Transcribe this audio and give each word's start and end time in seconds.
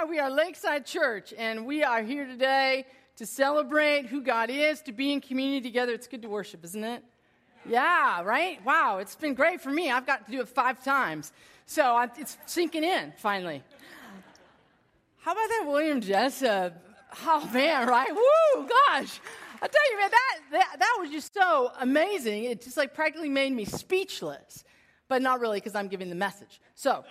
Who 0.00 0.06
we 0.06 0.20
are. 0.20 0.30
Lakeside 0.30 0.86
Church, 0.86 1.34
and 1.36 1.66
we 1.66 1.82
are 1.82 2.02
here 2.02 2.24
today 2.24 2.86
to 3.16 3.26
celebrate 3.26 4.06
who 4.06 4.22
God 4.22 4.48
is, 4.48 4.80
to 4.82 4.92
be 4.92 5.12
in 5.12 5.20
community 5.20 5.60
together. 5.60 5.92
It's 5.92 6.06
good 6.06 6.22
to 6.22 6.28
worship, 6.28 6.62
isn't 6.64 6.84
it? 6.84 7.02
Yeah, 7.68 8.22
right? 8.22 8.64
Wow, 8.64 8.98
it's 8.98 9.16
been 9.16 9.34
great 9.34 9.60
for 9.60 9.70
me. 9.70 9.90
I've 9.90 10.06
got 10.06 10.24
to 10.26 10.30
do 10.30 10.40
it 10.40 10.48
five 10.48 10.84
times. 10.84 11.32
So 11.66 11.98
it's 12.16 12.38
sinking 12.46 12.84
in, 12.84 13.12
finally. 13.16 13.64
How 15.18 15.32
about 15.32 15.48
that 15.48 15.64
William 15.66 16.00
Jessup? 16.00 16.80
Oh, 17.26 17.50
man, 17.52 17.88
right? 17.88 18.14
Woo, 18.14 18.68
gosh. 18.68 19.20
I 19.60 19.66
tell 19.66 19.90
you, 19.90 19.98
man, 19.98 20.10
that, 20.10 20.38
that, 20.52 20.76
that 20.78 20.96
was 21.00 21.10
just 21.10 21.34
so 21.34 21.72
amazing. 21.80 22.44
It 22.44 22.62
just 22.62 22.76
like 22.76 22.94
practically 22.94 23.30
made 23.30 23.52
me 23.52 23.64
speechless, 23.64 24.64
but 25.08 25.22
not 25.22 25.40
really 25.40 25.58
because 25.58 25.74
I'm 25.74 25.88
giving 25.88 26.08
the 26.08 26.14
message. 26.14 26.60
So, 26.76 27.04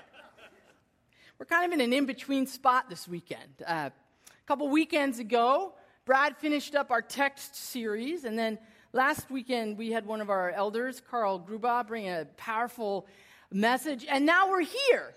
we're 1.39 1.45
kind 1.45 1.65
of 1.65 1.71
in 1.71 1.81
an 1.81 1.93
in 1.93 2.05
between 2.05 2.47
spot 2.47 2.89
this 2.89 3.07
weekend. 3.07 3.61
Uh, 3.65 3.89
a 3.91 4.47
couple 4.47 4.67
weekends 4.69 5.19
ago, 5.19 5.73
Brad 6.05 6.35
finished 6.37 6.73
up 6.73 6.89
our 6.89 7.01
text 7.01 7.55
series, 7.55 8.23
and 8.23 8.37
then 8.37 8.57
last 8.91 9.29
weekend 9.29 9.77
we 9.77 9.91
had 9.91 10.05
one 10.07 10.19
of 10.19 10.31
our 10.31 10.49
elders, 10.49 10.99
Carl 11.11 11.39
Gruba, 11.39 11.85
bring 11.85 12.09
a 12.09 12.25
powerful 12.37 13.05
message, 13.51 14.03
and 14.09 14.25
now 14.25 14.49
we're 14.49 14.61
here. 14.61 15.13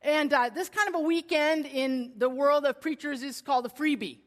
And 0.00 0.32
uh, 0.32 0.48
this 0.48 0.70
kind 0.70 0.88
of 0.88 0.94
a 0.94 1.00
weekend 1.00 1.66
in 1.66 2.12
the 2.16 2.28
world 2.30 2.64
of 2.64 2.80
preachers 2.80 3.22
is 3.22 3.42
called 3.42 3.66
a 3.66 3.68
freebie. 3.68 4.18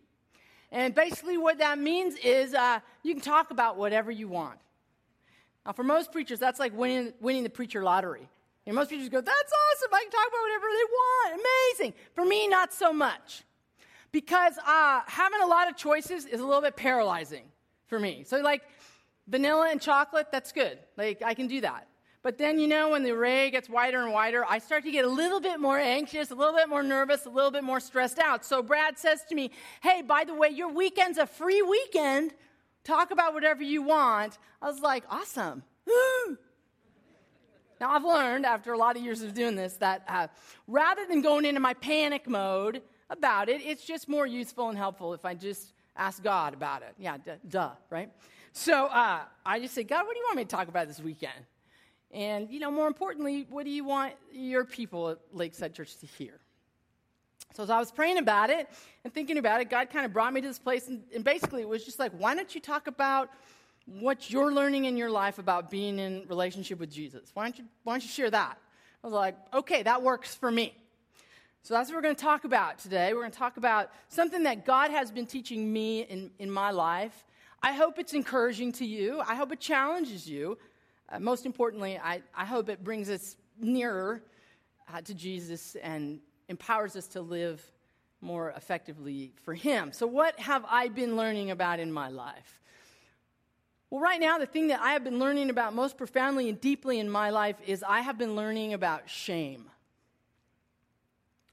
And 0.72 0.94
basically, 0.94 1.38
what 1.38 1.58
that 1.58 1.80
means 1.80 2.16
is 2.18 2.54
uh, 2.54 2.80
you 3.02 3.14
can 3.14 3.24
talk 3.24 3.50
about 3.50 3.76
whatever 3.76 4.12
you 4.12 4.28
want. 4.28 4.60
Now, 5.66 5.72
for 5.72 5.84
most 5.84 6.12
preachers, 6.12 6.38
that's 6.38 6.60
like 6.60 6.78
winning, 6.78 7.14
winning 7.20 7.44
the 7.44 7.50
preacher 7.50 7.84
lottery. 7.84 8.28
And 8.66 8.76
most 8.76 8.90
people 8.90 9.02
just 9.02 9.12
go, 9.12 9.22
That's 9.22 9.54
awesome. 9.74 9.90
I 9.94 10.02
can 10.02 10.12
talk 10.12 10.28
about 10.28 10.42
whatever 10.42 10.66
they 10.72 10.84
want. 10.92 11.42
Amazing. 11.80 11.94
For 12.14 12.26
me, 12.26 12.48
not 12.48 12.74
so 12.74 12.94
much. 12.94 13.44
Because 14.12 14.58
uh, 14.66 15.02
having 15.08 15.42
a 15.42 15.48
lot 15.48 15.70
of 15.70 15.78
choices 15.78 16.26
is 16.26 16.42
a 16.42 16.46
little 16.46 16.62
bit 16.62 16.76
paralyzing 16.76 17.44
for 17.88 18.00
me. 18.00 18.24
So, 18.26 18.38
like, 18.38 18.62
vanilla 19.28 19.70
and 19.72 19.82
chocolate, 19.82 20.28
that's 20.32 20.52
good. 20.52 20.78
Like, 20.98 21.22
I 21.24 21.34
can 21.34 21.48
do 21.48 21.62
that. 21.62 21.88
But 22.24 22.38
then, 22.38 22.60
you 22.60 22.68
know, 22.68 22.90
when 22.90 23.04
the 23.04 23.12
array 23.12 23.50
gets 23.50 23.68
wider 23.68 24.04
and 24.04 24.14
wider, 24.14 24.46
I 24.48 24.60
start 24.60 24.84
to 24.84 24.92
get 24.92 25.06
a 25.06 25.10
little 25.10 25.40
bit 25.40 25.60
more 25.60 25.80
anxious, 25.80 26.30
a 26.30 26.36
little 26.36 26.54
bit 26.54 26.70
more 26.70 26.84
nervous, 26.84 27.26
a 27.26 27.30
little 27.30 27.50
bit 27.50 27.64
more 27.64 27.80
stressed 27.80 28.20
out. 28.20 28.46
So 28.46 28.62
Brad 28.62 29.00
says 29.00 29.24
to 29.30 29.36
me, 29.36 29.50
Hey, 29.82 30.04
by 30.04 30.26
the 30.26 30.36
way, 30.36 30.50
your 30.50 30.72
weekend's 30.72 31.18
a 31.18 31.26
free 31.26 31.64
weekend. 31.64 32.34
Talk 32.84 33.12
about 33.12 33.34
whatever 33.34 33.64
you 33.64 33.82
want. 33.82 34.38
I 34.62 34.68
was 34.68 34.82
like, 34.82 35.04
Awesome. 35.10 35.64
now, 37.82 37.90
I've 37.90 38.06
learned 38.06 38.46
after 38.46 38.74
a 38.74 38.78
lot 38.78 38.96
of 38.96 39.02
years 39.02 39.24
of 39.24 39.34
doing 39.34 39.56
this 39.56 39.74
that 39.78 40.04
uh, 40.08 40.28
rather 40.68 41.04
than 41.08 41.24
going 41.24 41.46
into 41.46 41.60
my 41.60 41.74
panic 41.74 42.30
mode 42.30 42.84
about 43.10 43.50
it, 43.50 43.60
it's 43.66 43.84
just 43.84 44.08
more 44.08 44.28
useful 44.28 44.70
and 44.70 44.78
helpful 44.78 45.16
if 45.16 45.26
I 45.26 45.34
just 45.34 45.74
ask 45.98 46.22
God 46.22 46.54
about 46.54 46.84
it. 46.84 46.94
Yeah, 47.00 47.18
duh, 47.18 47.38
duh 47.50 47.72
right? 47.90 48.12
So 48.54 48.86
uh, 48.86 49.22
I 49.44 49.60
just 49.60 49.74
say, 49.74 49.84
God, 49.84 50.06
what 50.06 50.14
do 50.14 50.20
you 50.20 50.26
want 50.26 50.38
me 50.38 50.44
to 50.44 50.50
talk 50.50 50.68
about 50.68 50.88
this 50.88 51.00
weekend? 51.00 51.34
And, 52.12 52.52
you 52.52 52.60
know, 52.60 52.70
more 52.70 52.86
importantly, 52.86 53.48
what 53.50 53.66
do 53.66 53.72
you 53.72 53.84
want 53.84 54.14
your 54.32 54.64
people 54.64 55.10
at 55.10 55.18
Lakeside 55.34 55.74
Church 55.74 55.98
to 56.02 56.06
hear? 56.06 56.34
So 57.56 57.64
as 57.64 57.72
I 57.72 57.80
was 57.80 57.92
praying 57.92 58.20
about 58.20 58.52
it 58.52 58.70
and 59.04 59.12
thinking 59.12 59.40
about 59.40 59.60
it, 59.60 59.72
God 59.72 59.90
kind 59.90 60.06
of 60.06 60.14
brought 60.14 60.34
me 60.34 60.42
to 60.42 60.48
this 60.48 60.60
place. 60.60 60.88
And, 60.88 61.02
and, 61.16 61.24
basically, 61.24 61.64
it 61.64 61.68
was 61.68 61.84
just 61.84 61.98
like, 61.98 62.12
why 62.12 62.36
don't 62.36 62.54
you 62.54 62.62
talk 62.62 62.86
about 62.86 63.32
what 64.00 64.30
you're 64.30 64.54
learning 64.54 64.86
in 64.86 64.98
your 64.98 65.10
life 65.10 65.40
about 65.40 65.70
being 65.70 66.00
in 66.00 66.24
relationship 66.28 66.80
with 66.80 66.92
Jesus? 66.92 67.30
Why 67.34 67.44
don't 67.44 67.58
you, 67.60 67.66
why 67.84 67.94
don't 67.94 68.04
you 68.04 68.10
share 68.10 68.30
that? 68.30 68.58
I 69.04 69.08
was 69.08 69.14
like, 69.14 69.36
okay, 69.54 69.84
that 69.84 70.02
works 70.02 70.36
for 70.36 70.52
me. 70.52 70.74
So 71.64 71.74
that's 71.74 71.90
what 71.90 71.96
we're 71.96 72.02
going 72.02 72.16
to 72.16 72.22
talk 72.22 72.44
about 72.44 72.80
today. 72.80 73.14
We're 73.14 73.22
going 73.22 73.32
to 73.32 73.38
talk 73.38 73.58
about 73.58 73.92
something 74.10 74.44
that 74.44 74.66
God 74.66 74.92
has 74.92 75.12
been 75.12 75.26
teaching 75.26 75.72
me 75.72 76.02
in, 76.02 76.32
in 76.40 76.50
my 76.50 76.72
life. 76.72 77.26
I 77.62 77.74
hope 77.74 78.00
it's 78.00 78.14
encouraging 78.14 78.72
to 78.74 78.86
you. 78.86 79.22
I 79.22 79.36
hope 79.36 79.52
it 79.52 79.60
challenges 79.60 80.28
you. 80.28 80.58
Uh, 81.10 81.20
most 81.20 81.46
importantly, 81.46 82.00
I, 82.04 82.22
I 82.36 82.46
hope 82.46 82.70
it 82.70 82.84
brings 82.84 83.10
us 83.10 83.36
nearer 83.60 84.24
uh, 84.92 85.02
to 85.02 85.14
Jesus 85.14 85.76
and 85.76 86.20
empowers 86.50 86.96
us 86.96 87.08
to 87.10 87.22
live 87.22 87.64
more 88.22 88.52
effectively 88.52 89.34
for 89.44 89.54
Him. 89.54 89.92
So, 89.92 90.08
what 90.08 90.40
have 90.40 90.66
I 90.68 90.88
been 90.88 91.16
learning 91.16 91.52
about 91.52 91.80
in 91.80 91.92
my 91.92 92.10
life? 92.10 92.61
Well, 93.92 94.00
right 94.00 94.22
now, 94.22 94.38
the 94.38 94.46
thing 94.46 94.70
that 94.70 94.80
I 94.80 94.94
have 94.94 95.04
been 95.04 95.20
learning 95.20 95.50
about 95.50 95.76
most 95.76 95.98
profoundly 95.98 96.48
and 96.48 96.60
deeply 96.62 97.00
in 97.00 97.10
my 97.10 97.30
life 97.30 97.58
is 97.68 97.84
I 97.84 98.00
have 98.00 98.18
been 98.18 98.38
learning 98.38 98.74
about 98.74 99.10
shame. 99.10 99.66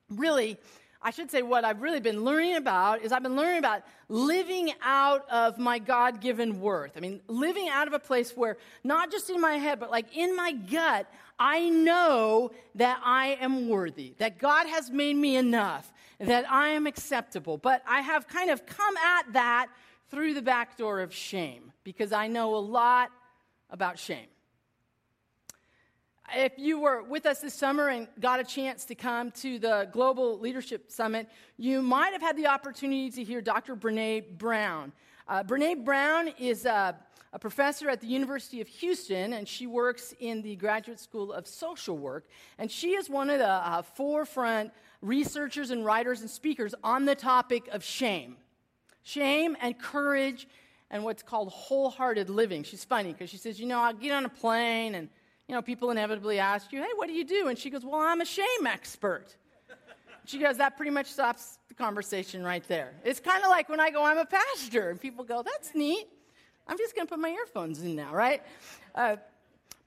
Really, 0.09 0.56
I 1.03 1.10
should 1.10 1.32
say 1.32 1.43
what 1.43 1.65
I've 1.65 1.82
really 1.82 1.99
been 1.99 2.22
learning 2.22 2.54
about 2.54 3.03
is 3.03 3.10
I've 3.10 3.25
been 3.25 3.34
learning 3.34 3.59
about 3.59 3.82
living 4.09 4.72
out 4.82 5.28
of 5.28 5.59
my 5.59 5.81
God 5.81 6.21
given 6.21 6.60
worth. 6.60 6.93
I 6.97 7.00
mean, 7.00 7.21
living 7.26 7.69
out 7.69 7.88
of 7.88 7.93
a 7.93 7.99
place 7.99 8.37
where 8.37 8.56
not 8.84 9.10
just 9.10 9.31
in 9.31 9.41
my 9.41 9.55
head, 9.55 9.81
but 9.81 9.91
like 9.91 10.16
in 10.16 10.37
my 10.37 10.53
gut, 10.53 11.12
I 11.41 11.69
know 11.69 12.53
that 12.76 13.00
I 13.05 13.37
am 13.41 13.69
worthy, 13.69 14.15
that 14.19 14.38
God 14.38 14.69
has 14.69 14.93
made 14.93 15.16
me 15.16 15.34
enough, 15.34 15.93
that 16.20 16.49
I 16.49 16.69
am 16.69 16.87
acceptable. 16.87 17.59
But 17.59 17.82
I 17.84 18.00
have 18.00 18.28
kind 18.28 18.49
of 18.49 18.65
come 18.65 18.97
at 18.97 19.32
that 19.32 19.66
through 20.10 20.34
the 20.34 20.42
back 20.42 20.76
door 20.76 21.00
of 21.00 21.14
shame 21.14 21.72
because 21.84 22.12
I 22.12 22.28
know 22.28 22.54
a 22.54 22.58
lot 22.58 23.10
about 23.70 23.98
shame 23.98 24.28
if 26.36 26.58
you 26.58 26.78
were 26.80 27.02
with 27.02 27.26
us 27.26 27.41
this 27.41 27.54
summer 27.54 27.88
and 27.88 28.06
got 28.20 28.41
a 28.41 28.44
chance 28.44 28.84
to 28.86 28.94
come 28.94 29.30
to 29.30 29.58
the 29.58 29.88
Global 29.92 30.38
Leadership 30.38 30.91
Summit, 30.91 31.28
you 31.56 31.82
might 31.82 32.12
have 32.12 32.22
had 32.22 32.36
the 32.36 32.46
opportunity 32.46 33.10
to 33.10 33.24
hear 33.24 33.41
Dr. 33.41 33.76
Brene 33.76 34.36
Brown. 34.36 34.92
Uh, 35.26 35.42
Brene 35.42 35.84
Brown 35.84 36.28
is 36.38 36.66
a, 36.66 36.96
a, 37.32 37.38
professor 37.38 37.88
at 37.88 38.00
the 38.00 38.06
University 38.06 38.60
of 38.60 38.69
Houston, 38.69 39.34
and 39.34 39.46
she 39.46 39.66
works 39.66 40.14
in 40.20 40.42
the 40.42 40.56
Graduate 40.56 41.00
School 41.00 41.32
of 41.32 41.46
Social 41.46 41.96
Work. 41.96 42.26
And 42.58 42.70
she 42.70 42.92
is 42.92 43.08
one 43.08 43.30
of 43.30 43.38
the 43.38 43.48
uh, 43.48 43.82
forefront 43.82 44.72
researchers 45.00 45.70
and 45.70 45.84
writers 45.84 46.20
and 46.20 46.30
speakers 46.30 46.75
on 46.82 47.04
the 47.04 47.14
topic 47.14 47.69
of 47.69 47.84
shame. 47.84 48.36
Shame 49.03 49.56
and 49.60 49.78
courage 49.78 50.47
and 50.91 51.04
what's 51.04 51.22
called 51.22 51.50
wholehearted 51.50 52.31
living. 52.31 52.62
She's 52.62 52.84
funny 52.84 53.12
because 53.12 53.31
she 53.31 53.36
says, 53.36 53.59
You 53.59 53.66
know, 53.66 53.81
I'll 53.81 53.94
get 53.94 54.12
on 54.12 54.25
a 54.25 54.28
plane 54.28 54.94
and 54.94 55.09
you 55.48 55.54
know, 55.54 55.62
people 55.62 55.91
inevitably 55.91 56.38
ask 56.38 56.72
you, 56.72 56.82
hey, 56.82 56.91
what 56.97 57.08
do 57.08 57.14
you 57.14 57.25
do? 57.25 57.48
And 57.48 57.58
she 57.58 57.70
goes, 57.70 57.82
well, 57.82 58.00
I'm 58.00 58.20
a 58.20 58.26
shame 58.26 58.66
expert. 58.66 59.34
She 60.26 60.38
goes, 60.38 60.58
that 60.58 60.76
pretty 60.76 60.91
much 60.91 61.06
stops 61.06 61.58
the 61.69 61.75
conversation 61.75 62.44
right 62.44 62.62
there. 62.69 62.92
It's 63.03 63.19
kind 63.19 63.42
of 63.42 63.48
like 63.48 63.70
when 63.70 63.81
I 63.81 63.88
go, 63.88 64.04
I'm 64.04 64.19
a 64.19 64.26
pastor, 64.26 64.91
and 64.91 65.00
people 65.00 65.25
go, 65.25 65.42
that's 65.42 65.75
neat. 65.75 66.06
I'm 66.66 66.76
just 66.76 66.94
going 66.94 67.06
to 67.06 67.10
put 67.10 67.19
my 67.19 67.31
earphones 67.31 67.82
in 67.82 67.97
now, 67.97 68.12
right? 68.12 68.42
Uh, 68.94 69.16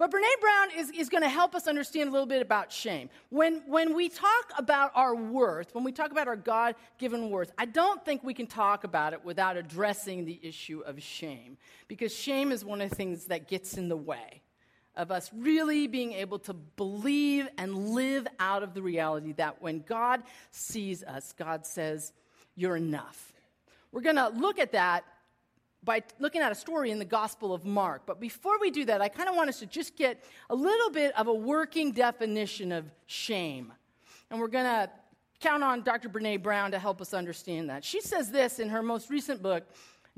but 0.02 0.10
Brene 0.10 0.42
Brown 0.42 0.70
is, 0.80 0.90
is 0.98 1.10
going 1.10 1.22
to 1.22 1.30
help 1.30 1.54
us 1.54 1.68
understand 1.68 2.10
a 2.10 2.12
little 2.12 2.26
bit 2.26 2.42
about 2.42 2.72
shame. 2.72 3.08
When, 3.30 3.62
when 3.68 3.94
we 3.94 4.10
talk 4.10 4.52
about 4.58 4.92
our 4.96 5.14
worth, 5.14 5.76
when 5.76 5.84
we 5.84 5.92
talk 5.92 6.10
about 6.10 6.28
our 6.28 6.36
God 6.36 6.74
given 6.98 7.30
worth, 7.30 7.52
I 7.56 7.66
don't 7.66 8.04
think 8.04 8.24
we 8.24 8.34
can 8.34 8.48
talk 8.48 8.84
about 8.84 9.14
it 9.14 9.24
without 9.24 9.58
addressing 9.58 10.26
the 10.26 10.40
issue 10.42 10.82
of 10.88 11.04
shame, 11.04 11.56
because 11.88 12.12
shame 12.16 12.52
is 12.52 12.66
one 12.66 12.82
of 12.82 12.90
the 12.90 12.96
things 12.96 13.26
that 13.26 13.48
gets 13.48 13.78
in 13.78 13.90
the 13.90 13.96
way 13.96 14.42
of 14.96 15.12
us 15.12 15.30
really 15.36 15.86
being 15.86 16.14
able 16.14 16.40
to 16.40 16.54
believe 16.56 17.48
and 17.60 17.90
live 17.90 18.28
out 18.40 18.64
of 18.64 18.74
the 18.74 18.82
reality 18.82 19.34
that 19.34 19.62
when 19.62 19.82
God 19.82 20.24
sees 20.50 21.04
us, 21.04 21.32
God 21.38 21.64
says, 21.64 22.12
You're 22.56 22.76
enough. 22.76 23.34
We're 23.92 24.02
going 24.02 24.16
to 24.16 24.30
look 24.30 24.58
at 24.58 24.72
that 24.72 25.04
by 25.84 26.04
looking 26.20 26.42
at 26.42 26.52
a 26.52 26.56
story 26.56 26.92
in 26.92 27.00
the 27.00 27.06
Gospel 27.06 27.54
of 27.54 27.66
Mark. 27.66 28.04
But 28.06 28.20
before 28.20 28.60
we 28.60 28.70
do 28.70 28.86
that, 28.86 29.02
I 29.02 29.08
kind 29.08 29.28
of 29.28 29.36
want 29.36 29.50
us 29.50 29.60
to 29.60 29.66
just 29.66 29.96
get 29.96 30.24
a 30.50 30.56
little 30.56 30.92
bit 30.92 31.18
of 31.18 31.28
a 31.28 31.34
working 31.34 31.92
definition 31.92 32.72
of 32.72 32.86
shame. 33.08 33.74
And 34.30 34.40
we're 34.40 34.48
going 34.48 34.66
to 34.66 34.90
count 35.40 35.64
on 35.64 35.82
Dr. 35.82 36.08
Brene 36.08 36.42
Brown 36.42 36.72
to 36.72 36.80
help 36.80 37.02
us 37.02 37.14
understand 37.14 37.70
that. 37.70 37.84
She 37.84 38.00
says 38.00 38.32
this 38.32 38.60
in 38.60 38.70
her 38.70 38.84
most 38.84 39.10
recent 39.10 39.42
book, 39.42 39.64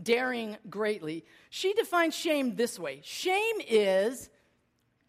Daring 0.01 0.57
Greatly. 0.69 1.23
She 1.49 1.73
defines 1.73 2.15
shame 2.15 2.55
this 2.55 2.77
way 2.77 2.99
Shame 3.03 3.55
is 3.67 4.29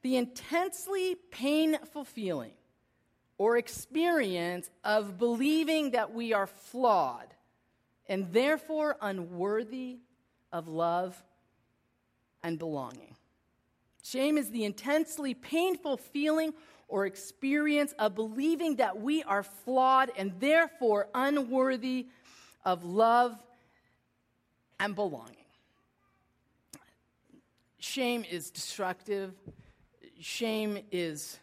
the 0.03 0.17
intensely 0.17 1.17
painful 1.31 2.05
feeling 2.05 2.53
or 3.39 3.57
experience 3.57 4.71
of 4.85 5.19
believing 5.19 5.91
that 5.93 6.12
we 6.12 6.33
are 6.33 6.47
flawed 6.47 7.35
and 8.07 8.33
therefore 8.33 8.97
unworthy 9.00 9.99
of 10.55 10.69
love 10.69 11.23
and 12.43 12.59
belonging. 12.59 13.15
Shame 14.03 14.39
is 14.39 14.51
the 14.51 14.65
intensely 14.65 15.35
painful 15.35 15.99
feeling 15.99 16.55
or 16.89 17.05
experience 17.05 17.93
of 17.99 18.15
believing 18.15 18.77
that 18.77 18.99
we 19.01 19.23
are 19.25 19.43
flawed 19.43 20.11
and 20.17 20.33
therefore 20.41 21.09
unworthy 21.15 22.06
of 22.65 22.85
love 22.85 23.37
and 24.81 24.95
belonging. 24.95 25.37
Shame 27.79 28.25
is 28.31 28.50
destructive 28.50 29.35
shame 30.25 30.79
is 30.91 31.39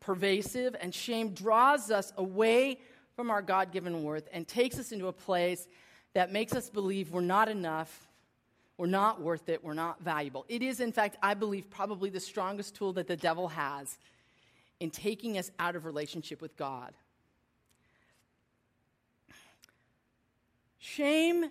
pervasive, 0.00 0.76
and 0.80 0.94
shame 0.94 1.30
draws 1.30 1.90
us 1.90 2.12
away 2.16 2.78
from 3.16 3.30
our 3.30 3.42
God 3.42 3.72
given 3.72 4.02
worth 4.04 4.28
and 4.32 4.46
takes 4.46 4.78
us 4.78 4.92
into 4.92 5.08
a 5.08 5.12
place 5.12 5.66
that 6.14 6.32
makes 6.32 6.54
us 6.54 6.68
believe 6.68 7.12
we're 7.12 7.20
not 7.20 7.48
enough, 7.48 8.08
we're 8.76 8.86
not 8.86 9.20
worth 9.20 9.48
it, 9.48 9.62
we're 9.62 9.74
not 9.74 10.00
valuable. 10.00 10.44
It 10.48 10.62
is, 10.62 10.80
in 10.80 10.92
fact, 10.92 11.16
I 11.22 11.34
believe, 11.34 11.70
probably 11.70 12.10
the 12.10 12.20
strongest 12.20 12.74
tool 12.74 12.92
that 12.94 13.06
the 13.06 13.16
devil 13.16 13.48
has 13.48 13.98
in 14.80 14.90
taking 14.90 15.38
us 15.38 15.50
out 15.58 15.76
of 15.76 15.84
relationship 15.84 16.40
with 16.40 16.56
God. 16.56 16.94
Shame 20.78 21.50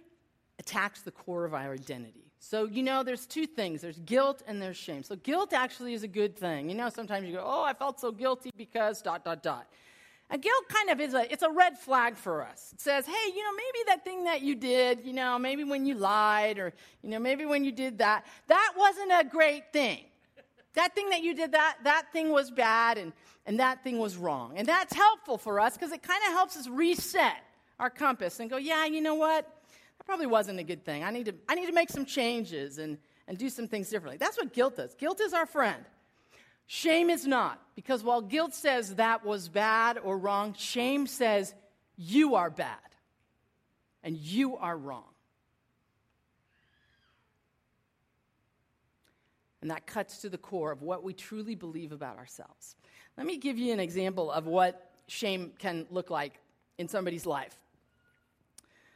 attacks 0.57 1.01
the 1.01 1.11
core 1.11 1.45
of 1.45 1.53
our 1.53 1.73
identity. 1.73 2.29
So, 2.39 2.65
you 2.65 2.83
know, 2.83 3.03
there's 3.03 3.25
two 3.25 3.45
things 3.45 3.81
there's 3.81 3.99
guilt 3.99 4.41
and 4.47 4.61
there's 4.61 4.77
shame. 4.77 5.03
So, 5.03 5.15
guilt 5.17 5.53
actually 5.53 5.93
is 5.93 6.03
a 6.03 6.07
good 6.07 6.35
thing. 6.35 6.69
You 6.69 6.75
know, 6.75 6.89
sometimes 6.89 7.27
you 7.27 7.33
go, 7.33 7.43
oh, 7.45 7.63
I 7.63 7.73
felt 7.73 7.99
so 7.99 8.11
guilty 8.11 8.49
because 8.57 9.01
dot, 9.01 9.23
dot, 9.23 9.43
dot. 9.43 9.67
And 10.31 10.41
guilt 10.41 10.69
kind 10.69 10.91
of 10.91 10.99
is 10.99 11.15
a, 11.15 11.31
it's 11.31 11.41
a 11.41 11.49
red 11.49 11.77
flag 11.77 12.15
for 12.15 12.43
us. 12.43 12.71
It 12.73 12.81
says, 12.81 13.05
hey, 13.05 13.31
you 13.35 13.43
know, 13.43 13.51
maybe 13.51 13.85
that 13.87 14.03
thing 14.03 14.25
that 14.25 14.41
you 14.41 14.53
did, 14.53 15.03
you 15.03 15.13
know, 15.13 15.39
maybe 15.39 15.63
when 15.63 15.87
you 15.87 15.95
lied 15.95 16.59
or, 16.59 16.71
you 17.01 17.09
know, 17.09 17.17
maybe 17.17 17.45
when 17.45 17.63
you 17.63 17.71
did 17.71 17.97
that, 17.97 18.25
that 18.47 18.73
wasn't 18.77 19.11
a 19.11 19.23
great 19.27 19.73
thing. 19.73 20.01
That 20.75 20.93
thing 20.93 21.09
that 21.09 21.23
you 21.23 21.33
did, 21.33 21.53
that, 21.53 21.77
that 21.83 22.13
thing 22.13 22.29
was 22.29 22.51
bad 22.51 22.99
and, 22.99 23.11
and 23.47 23.59
that 23.59 23.83
thing 23.83 23.97
was 23.97 24.17
wrong. 24.17 24.53
And 24.55 24.67
that's 24.67 24.93
helpful 24.93 25.39
for 25.39 25.59
us 25.59 25.73
because 25.73 25.91
it 25.91 26.03
kind 26.03 26.21
of 26.27 26.33
helps 26.33 26.55
us 26.55 26.67
reset 26.67 27.43
our 27.79 27.89
compass 27.89 28.39
and 28.39 28.51
go, 28.51 28.57
yeah, 28.57 28.85
you 28.85 29.01
know 29.01 29.15
what? 29.15 29.45
That 29.97 30.05
probably 30.05 30.27
wasn't 30.27 30.59
a 30.59 30.63
good 30.63 30.85
thing. 30.85 31.03
I 31.03 31.09
need 31.09 31.25
to, 31.25 31.33
I 31.47 31.55
need 31.55 31.65
to 31.65 31.73
make 31.73 31.89
some 31.89 32.05
changes 32.05 32.77
and, 32.77 32.99
and 33.27 33.35
do 33.35 33.49
some 33.49 33.67
things 33.67 33.89
differently. 33.89 34.17
That's 34.17 34.37
what 34.37 34.53
guilt 34.53 34.77
does. 34.77 34.93
Guilt 34.93 35.21
is 35.21 35.33
our 35.33 35.47
friend. 35.47 35.83
Shame 36.71 37.09
is 37.09 37.25
not, 37.25 37.59
because 37.75 38.03
while 38.03 38.21
guilt 38.21 38.53
says 38.53 38.93
that 38.97 39.25
was 39.25 39.49
bad 39.49 39.97
or 39.97 40.15
wrong, 40.15 40.53
shame 40.53 41.07
says 41.07 41.55
you 41.97 42.35
are 42.35 42.51
bad 42.51 42.77
and 44.03 44.15
you 44.15 44.55
are 44.55 44.77
wrong. 44.77 45.09
And 49.63 49.71
that 49.71 49.87
cuts 49.87 50.19
to 50.19 50.29
the 50.29 50.37
core 50.37 50.71
of 50.71 50.83
what 50.83 51.03
we 51.03 51.11
truly 51.11 51.55
believe 51.55 51.91
about 51.91 52.19
ourselves. 52.19 52.75
Let 53.17 53.25
me 53.25 53.37
give 53.37 53.57
you 53.57 53.73
an 53.73 53.79
example 53.79 54.29
of 54.29 54.45
what 54.45 54.91
shame 55.07 55.53
can 55.57 55.87
look 55.89 56.11
like 56.11 56.33
in 56.77 56.87
somebody's 56.87 57.25
life. 57.25 57.57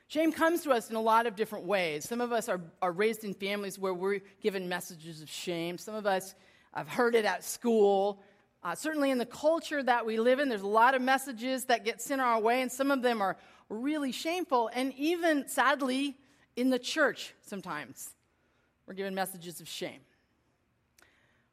Shame 0.09 0.31
comes 0.31 0.61
to 0.61 0.69
us 0.69 0.91
in 0.91 0.95
a 0.95 1.01
lot 1.01 1.25
of 1.25 1.35
different 1.35 1.65
ways. 1.65 2.07
Some 2.07 2.21
of 2.21 2.31
us 2.31 2.49
are, 2.49 2.61
are 2.83 2.91
raised 2.91 3.23
in 3.23 3.33
families 3.33 3.79
where 3.79 3.95
we're 3.95 4.21
given 4.41 4.69
messages 4.69 5.23
of 5.23 5.29
shame. 5.31 5.79
Some 5.79 5.95
of 5.95 6.05
us 6.05 6.35
I've 6.73 6.89
heard 6.89 7.15
it 7.15 7.25
at 7.25 7.43
school. 7.43 8.21
Uh, 8.63 8.73
certainly 8.75 9.11
in 9.11 9.17
the 9.17 9.25
culture 9.25 9.83
that 9.83 10.05
we 10.05 10.17
live 10.19 10.39
in, 10.39 10.49
there's 10.49 10.61
a 10.61 10.67
lot 10.67 10.95
of 10.95 11.01
messages 11.01 11.65
that 11.65 11.83
get 11.83 12.01
sent 12.01 12.21
our 12.21 12.39
way, 12.39 12.61
and 12.61 12.71
some 12.71 12.91
of 12.91 13.01
them 13.01 13.21
are 13.21 13.37
really 13.69 14.11
shameful. 14.11 14.69
And 14.73 14.93
even, 14.97 15.47
sadly, 15.47 16.17
in 16.55 16.69
the 16.69 16.79
church, 16.79 17.33
sometimes 17.41 18.09
we're 18.87 18.93
given 18.93 19.13
messages 19.13 19.59
of 19.59 19.67
shame. 19.67 19.99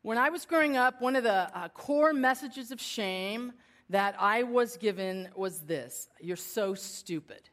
When 0.03 0.17
I 0.17 0.31
was 0.31 0.47
growing 0.47 0.77
up, 0.77 1.03
one 1.03 1.17
of 1.17 1.25
the 1.25 1.51
uh, 1.55 1.69
core 1.69 2.15
messages 2.15 2.71
of 2.71 2.81
shame 2.81 3.53
that 3.91 4.15
I 4.19 4.45
was 4.45 4.77
given 4.79 5.29
was 5.37 5.61
this 5.61 6.09
You're 6.21 6.37
so 6.37 6.75
stupid. 6.75 7.50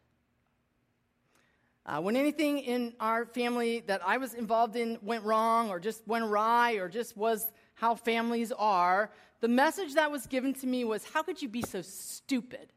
Uh, 1.88 2.02
when 2.02 2.18
anything 2.18 2.60
in 2.60 2.94
our 3.00 3.26
family 3.26 3.82
that 3.88 4.02
I 4.06 4.18
was 4.18 4.34
involved 4.34 4.76
in 4.76 4.98
went 5.02 5.24
wrong 5.24 5.70
or 5.70 5.80
just 5.80 6.06
went 6.06 6.26
awry 6.26 6.74
or 6.74 6.90
just 6.90 7.16
was 7.16 7.50
how 7.76 7.96
families 7.96 8.52
are, 8.52 9.10
the 9.40 9.48
message 9.48 9.94
that 9.94 10.12
was 10.12 10.28
given 10.28 10.54
to 10.56 10.68
me 10.68 10.84
was 10.84 11.06
how 11.06 11.24
could 11.24 11.42
you 11.42 11.48
be 11.48 11.62
so 11.62 11.82
stupid? 11.82 12.74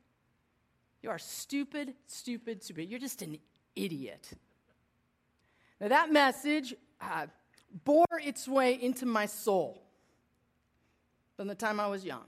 You 1.02 1.10
are 1.10 1.18
stupid, 1.18 1.94
stupid, 2.06 2.62
stupid. 2.62 2.88
You're 2.88 3.00
just 3.00 3.22
an 3.22 3.38
idiot. 3.74 4.30
Now, 5.80 5.88
that 5.88 6.12
message 6.12 6.74
uh, 7.00 7.26
bore 7.84 8.20
its 8.22 8.46
way 8.46 8.74
into 8.74 9.06
my 9.06 9.26
soul 9.26 9.82
from 11.36 11.48
the 11.48 11.54
time 11.54 11.80
I 11.80 11.88
was 11.88 12.04
young. 12.04 12.24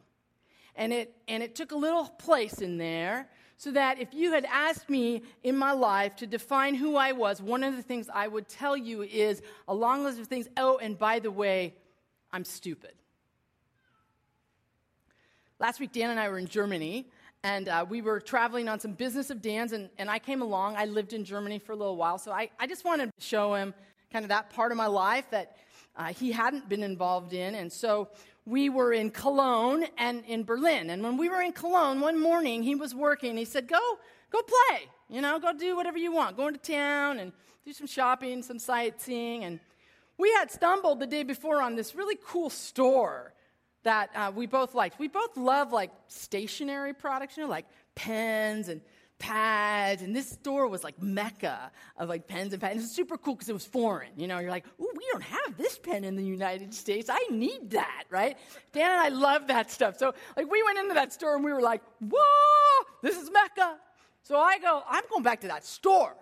And 0.75 0.93
it, 0.93 1.15
and 1.29 1.43
it 1.43 1.55
took 1.55 1.71
a 1.71 1.77
little 1.77 2.07
place 2.07 2.55
in 2.55 2.79
there 2.79 3.29
so 3.63 3.71
that 3.71 4.01
if 4.01 4.13
you 4.13 4.33
had 4.33 4.45
asked 4.47 4.91
me 4.91 5.23
in 5.45 5.57
my 5.57 5.71
life 5.71 6.17
to 6.17 6.27
define 6.27 6.75
who 6.75 6.97
I 6.97 7.13
was, 7.13 7.41
one 7.41 7.63
of 7.63 7.77
the 7.77 7.83
things 7.83 8.11
I 8.13 8.27
would 8.27 8.49
tell 8.49 8.77
you 8.77 9.03
is 9.03 9.41
a 9.69 9.75
long 9.75 10.03
list 10.03 10.19
of 10.19 10.27
things. 10.27 10.49
Oh, 10.57 10.79
and 10.79 10.99
by 10.99 11.21
the 11.21 11.31
way, 11.31 11.77
I'm 12.33 12.45
stupid. 12.45 12.91
Last 15.61 15.79
week, 15.79 15.93
Dan 15.93 16.11
and 16.11 16.19
I 16.19 16.29
were 16.29 16.39
in 16.39 16.49
Germany, 16.49 17.07
and 17.45 17.69
uh, 17.69 17.87
we 17.89 18.03
were 18.03 18.19
traveling 18.19 18.69
on 18.69 18.81
some 18.81 18.95
business 18.95 19.31
of 19.31 19.41
Dan's, 19.41 19.71
and, 19.71 19.91
and 19.97 20.11
I 20.11 20.19
came 20.19 20.43
along. 20.43 20.75
I 20.75 20.87
lived 20.87 21.13
in 21.13 21.25
Germany 21.25 21.61
for 21.61 21.71
a 21.71 21.77
little 21.77 21.97
while, 21.97 22.19
so 22.19 22.33
I, 22.33 22.51
I 22.59 22.67
just 22.67 22.85
wanted 22.85 23.13
to 23.17 23.25
show 23.25 23.55
him 23.55 23.75
kind 24.13 24.25
of 24.25 24.31
that 24.31 24.51
part 24.51 24.73
of 24.73 24.77
my 24.77 24.89
life 24.89 25.27
that 25.31 25.57
uh, 25.97 26.07
he 26.07 26.33
hadn't 26.33 26.69
been 26.69 26.83
involved 26.83 27.33
in. 27.33 27.55
And 27.55 27.73
so 27.73 28.09
we 28.45 28.69
were 28.69 28.93
in 28.93 29.11
Cologne 29.11 29.87
and 29.97 30.25
in 30.27 30.45
Berlin. 30.45 30.91
And 30.91 31.03
when 31.03 31.17
we 31.17 31.29
were 31.29 31.41
in 31.41 31.53
Cologne, 31.53 32.01
one 32.01 32.21
morning 32.21 32.63
he 32.63 32.75
was 32.75 32.95
working. 32.95 33.37
He 33.37 33.45
said, 33.45 33.69
Go, 33.69 33.81
go 34.31 34.41
play. 34.43 34.89
You 35.09 35.21
know, 35.21 35.39
go 35.39 35.53
do 35.53 35.77
whatever 35.77 35.99
you 35.99 36.13
want. 36.13 36.37
Go 36.37 36.49
into 36.49 36.59
town 36.59 37.21
and 37.21 37.33
do 37.65 37.73
some 37.73 37.87
shopping, 37.87 38.43
some 38.43 38.59
sightseeing. 38.59 39.45
And 39.45 39.61
we 40.19 40.33
had 40.33 40.51
stumbled 40.51 41.01
the 41.01 41.07
day 41.07 41.23
before 41.23 41.63
on 41.63 41.77
this 41.77 41.95
really 41.95 42.19
cool 42.25 42.51
store 42.51 43.33
that 43.85 44.11
uh, 44.15 44.33
we 44.35 44.47
both 44.47 44.75
liked. 44.75 44.99
We 44.99 45.09
both 45.09 45.37
love 45.37 45.73
like 45.73 45.91
stationery 46.09 46.95
products, 46.95 47.37
you 47.37 47.45
know, 47.45 47.49
like 47.49 47.67
pens 47.95 48.69
and 48.69 48.81
pads, 49.23 50.03
and 50.03 50.15
this 50.15 50.29
store 50.29 50.67
was 50.67 50.83
like 50.83 51.01
mecca 51.01 51.71
of 51.97 52.09
like 52.09 52.27
pens 52.27 52.53
and 52.53 52.61
pads. 52.61 52.75
It 52.75 52.81
was 52.81 52.91
super 52.91 53.17
cool 53.17 53.37
because 53.37 53.49
it 53.49 53.53
was 53.53 53.65
foreign. 53.65 54.11
You 54.17 54.27
know, 54.27 54.41
you're 54.41 54.51
like, 54.51 54.67
ooh, 54.81 54.93
we 54.97 55.07
don't 55.13 55.23
have 55.23 55.57
this 55.57 55.79
pen 55.79 56.03
in 56.03 56.17
the 56.17 56.25
United 56.25 56.75
States. 56.75 57.09
I 57.09 57.25
need 57.31 57.71
that, 57.71 58.05
right? 58.11 58.37
Dan 58.73 58.91
and 58.91 59.01
I 59.01 59.09
love 59.11 59.47
that 59.47 59.71
stuff. 59.71 59.97
So 59.97 60.13
like 60.37 60.51
we 60.51 60.63
went 60.65 60.81
into 60.81 60.95
that 60.95 61.13
store 61.13 61.37
and 61.37 61.45
we 61.45 61.53
were 61.53 61.63
like, 61.63 61.83
whoa, 62.01 62.87
this 63.01 63.17
is 63.17 63.31
mecca. 63.31 63.77
So 64.25 64.37
I 64.37 64.59
go, 64.59 64.83
I'm 64.89 65.05
going 65.09 65.23
back 65.23 65.41
to 65.43 65.49
that 65.49 65.65
store. 65.65 66.17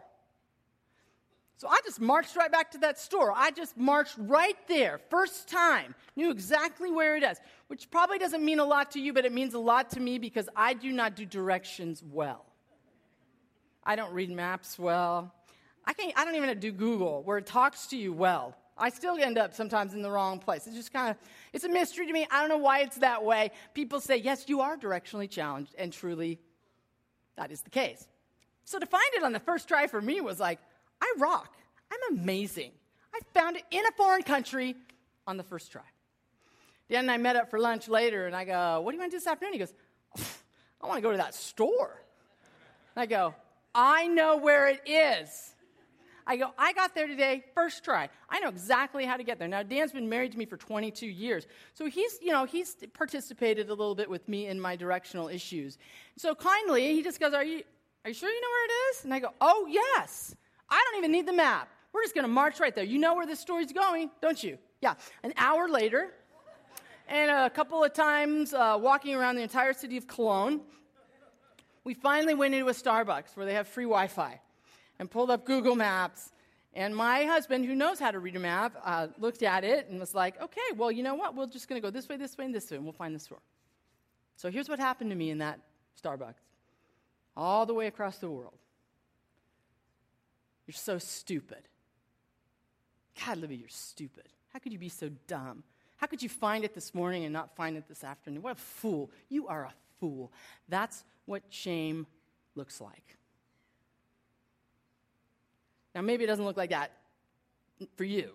So 1.57 1.69
I 1.69 1.79
just 1.85 2.01
marched 2.01 2.37
right 2.37 2.53
back 2.53 2.71
to 2.73 2.79
that 2.79 2.99
store. 2.99 3.33
I 3.35 3.51
just 3.51 3.77
marched 3.79 4.17
right 4.19 4.57
there, 4.69 5.01
first 5.09 5.49
time, 5.49 5.95
knew 6.17 6.31
exactly 6.31 6.91
where 6.91 7.17
it 7.17 7.23
is, 7.23 7.39
which 7.69 7.91
probably 7.91 8.19
doesn't 8.19 8.45
mean 8.45 8.61
a 8.61 8.65
lot 8.65 8.91
to 8.93 9.01
you, 9.01 9.13
but 9.15 9.25
it 9.25 9.33
means 9.33 9.55
a 9.55 9.59
lot 9.59 9.91
to 9.91 10.01
me 10.01 10.19
because 10.19 10.49
I 10.55 10.75
do 10.75 10.93
not 10.93 11.17
do 11.17 11.25
directions 11.25 12.03
well. 12.03 12.47
I 13.85 13.97
don't 13.97 14.13
read 14.13 14.31
maps 14.31 14.79
well. 14.79 15.33
I, 15.85 15.93
can't, 15.93 16.13
I 16.17 16.25
don't 16.25 16.37
even 16.37 16.59
do 16.59 16.73
Google, 16.73 17.23
where 17.23 17.39
it 17.39 17.47
talks 17.47 17.87
to 17.89 17.97
you 17.97 18.13
well. 18.13 18.57
I 18.77 18.91
still 18.91 19.17
end 19.17 19.37
up 19.37 19.55
sometimes 19.55 19.93
in 19.93 20.03
the 20.03 20.11
wrong 20.11 20.39
place. 20.39 20.67
It's 20.67 20.77
just 20.77 20.93
kind 20.93 21.11
of, 21.11 21.17
it's 21.53 21.65
a 21.65 21.69
mystery 21.69 22.07
to 22.07 22.13
me. 22.13 22.27
I 22.31 22.41
don't 22.41 22.49
know 22.49 22.59
why 22.59 22.81
it's 22.81 22.97
that 22.99 23.25
way. 23.25 23.51
People 23.75 24.01
say, 24.01 24.17
yes, 24.17 24.45
you 24.49 24.61
are 24.63 24.77
directionally 24.77 25.29
challenged, 25.29 25.75
and 25.77 25.93
truly, 25.93 26.39
that 27.37 27.51
is 27.51 27.61
the 27.61 27.71
case. 27.71 28.07
So 28.65 28.79
to 28.79 28.87
find 28.87 29.05
it 29.15 29.23
on 29.23 29.33
the 29.33 29.41
first 29.41 29.69
try 29.69 29.87
for 29.87 30.01
me 30.01 30.21
was 30.21 30.41
like, 30.41 30.61
I 31.01 31.15
rock. 31.19 31.55
I'm 31.93 32.19
amazing. 32.19 32.71
I 33.15 33.21
found 33.35 33.57
it 33.57 33.65
in 33.71 33.85
a 33.85 33.93
foreign 33.97 34.23
country 34.23 34.77
on 35.27 35.37
the 35.37 35.43
first 35.43 35.73
try. 35.73 35.83
Dan 36.89 37.01
and 37.01 37.11
I 37.11 37.17
met 37.19 37.37
up 37.37 37.51
for 37.51 37.59
lunch 37.59 37.89
later, 37.89 38.27
and 38.27 38.35
I 38.35 38.45
go, 38.45 38.81
What 38.81 38.91
do 38.91 38.97
you 38.97 39.01
want 39.01 39.13
to 39.13 39.17
do 39.17 39.21
this 39.21 39.27
afternoon? 39.27 39.53
He 39.53 39.59
goes, 39.59 39.75
I 40.83 40.87
want 40.87 40.99
to 40.99 41.03
go 41.03 41.11
to 41.11 41.19
that 41.19 41.35
store. 41.35 42.01
I 42.97 43.07
go, 43.07 43.35
I 43.75 44.07
know 44.09 44.37
where 44.37 44.69
it 44.69 44.81
is. 44.87 45.55
I 46.27 46.37
go, 46.37 46.51
I 46.59 46.73
got 46.73 46.95
there 46.95 47.07
today, 47.07 47.43
first 47.55 47.83
try. 47.83 48.09
I 48.29 48.39
know 48.41 48.49
exactly 48.49 49.05
how 49.05 49.17
to 49.17 49.25
get 49.25 49.39
there. 49.39 49.49
Now, 49.49 49.63
Dan's 49.63 49.93
been 49.93 50.09
married 50.09 50.33
to 50.33 50.39
me 50.39 50.47
for 50.47 50.57
22 50.57 51.07
years. 51.07 51.47
So 51.75 51.87
he's, 51.87 52.19
you 52.23 52.31
know, 52.31 52.45
he's 52.45 52.77
participated 52.93 53.69
a 53.69 53.75
little 53.75 53.95
bit 53.95 54.09
with 54.09 54.29
me 54.29 54.47
in 54.47 54.61
my 54.61 54.77
directional 54.77 55.29
issues. 55.29 55.79
So 56.17 56.35
kindly, 56.35 56.95
he 56.95 57.03
just 57.03 57.19
goes, 57.19 57.33
Are 57.33 57.45
you, 57.45 57.63
are 58.05 58.11
you 58.11 58.15
sure 58.15 58.31
you 58.31 58.41
know 58.41 58.49
where 58.49 58.65
it 58.67 58.73
is? 58.91 59.05
And 59.05 59.15
I 59.15 59.19
go, 59.19 59.31
Oh, 59.41 59.67
yes. 59.69 60.35
I 60.69 60.81
don't 60.89 60.99
even 60.99 61.11
need 61.11 61.27
the 61.27 61.33
map. 61.33 61.69
We're 61.93 62.03
just 62.03 62.15
going 62.15 62.25
to 62.25 62.29
march 62.29 62.61
right 62.61 62.75
there. 62.75 62.85
You 62.85 62.99
know 62.99 63.15
where 63.15 63.27
this 63.27 63.41
story's 63.41 63.73
going, 63.73 64.11
don't 64.23 64.41
you? 64.41 64.59
Yeah. 64.81 64.95
An 65.25 65.33
hour 65.37 65.69
later, 65.69 66.13
and 67.09 67.29
a 67.29 67.51
couple 67.51 67.83
of 67.83 67.93
times 67.93 68.55
uh, 68.55 68.79
walking 68.81 69.17
around 69.17 69.35
the 69.35 69.43
entire 69.43 69.73
city 69.73 69.97
of 69.97 70.07
Cologne, 70.07 70.61
we 71.85 71.95
finally 71.95 72.35
went 72.35 72.55
into 72.55 72.69
a 72.69 72.73
Starbucks 72.73 73.37
where 73.37 73.47
they 73.47 73.55
have 73.55 73.67
free 73.67 73.85
Wi 73.85 74.07
Fi 74.07 74.41
and 74.99 75.11
pulled 75.11 75.31
up 75.31 75.45
Google 75.45 75.75
Maps. 75.75 76.31
And 76.75 76.95
my 76.95 77.25
husband, 77.25 77.65
who 77.65 77.75
knows 77.75 77.99
how 77.99 78.11
to 78.11 78.21
read 78.21 78.37
a 78.37 78.41
map, 78.41 78.77
uh, 78.85 79.09
looked 79.19 79.43
at 79.43 79.65
it 79.65 79.89
and 79.89 79.99
was 79.99 80.15
like, 80.15 80.41
okay, 80.41 80.61
well, 80.77 80.93
you 80.93 81.03
know 81.03 81.15
what? 81.15 81.35
We're 81.35 81.47
just 81.47 81.69
going 81.69 81.81
to 81.81 81.85
go 81.85 81.91
this 81.91 82.09
way, 82.09 82.17
this 82.17 82.39
way, 82.39 82.45
and 82.45 82.55
this 82.55 82.71
way, 82.71 82.77
and 82.77 82.85
we'll 82.85 82.93
find 82.93 83.15
the 83.15 83.19
store. 83.19 83.41
So 84.37 84.51
here's 84.51 84.69
what 84.69 84.79
happened 84.79 85.11
to 85.11 85.17
me 85.17 85.31
in 85.31 85.39
that 85.39 85.59
Starbucks 86.03 86.35
all 87.37 87.67
the 87.67 87.75
way 87.75 87.87
across 87.87 88.19
the 88.19 88.31
world. 88.31 88.59
You're 90.67 90.75
so 90.75 90.99
stupid. 90.99 91.63
God, 93.27 93.39
Libby, 93.39 93.57
you're 93.57 93.69
stupid. 93.69 94.29
How 94.53 94.59
could 94.59 94.73
you 94.73 94.79
be 94.79 94.89
so 94.89 95.11
dumb? 95.27 95.65
How 95.97 96.07
could 96.07 96.23
you 96.23 96.29
find 96.29 96.65
it 96.65 96.75
this 96.75 96.95
morning 96.95 97.25
and 97.25 97.33
not 97.33 97.57
find 97.57 97.77
it 97.77 97.89
this 97.89 98.05
afternoon? 98.05 98.43
What 98.43 98.53
a 98.53 98.61
fool. 98.61 99.11
You 99.29 99.49
are 99.49 99.65
a 99.65 99.75
fool. 100.01 100.33
That's 100.69 101.05
what 101.27 101.43
shame 101.51 102.07
looks 102.57 102.81
like. 102.81 103.17
Now, 105.95 106.01
maybe 106.01 106.25
it 106.25 106.27
doesn't 106.27 106.45
look 106.45 106.57
like 106.57 106.71
that 106.71 106.93
for 107.97 108.05
you. 108.05 108.31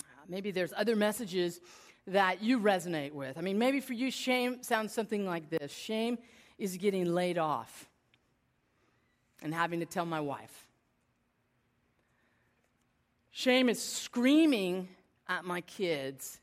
Uh, 0.00 0.24
maybe 0.28 0.50
there's 0.50 0.72
other 0.76 0.96
messages 0.96 1.60
that 2.06 2.42
you 2.42 2.58
resonate 2.60 3.12
with. 3.12 3.38
I 3.38 3.40
mean, 3.40 3.58
maybe 3.58 3.80
for 3.80 3.92
you, 3.92 4.10
shame 4.10 4.62
sounds 4.62 4.92
something 4.92 5.26
like 5.26 5.48
this 5.50 5.72
Shame 5.72 6.18
is 6.58 6.76
getting 6.76 7.06
laid 7.06 7.38
off 7.38 7.88
and 9.42 9.52
having 9.52 9.80
to 9.80 9.86
tell 9.86 10.06
my 10.06 10.20
wife. 10.20 10.66
Shame 13.30 13.68
is 13.68 13.82
screaming 13.82 14.88
at 15.28 15.44
my 15.44 15.60
kids 15.62 16.38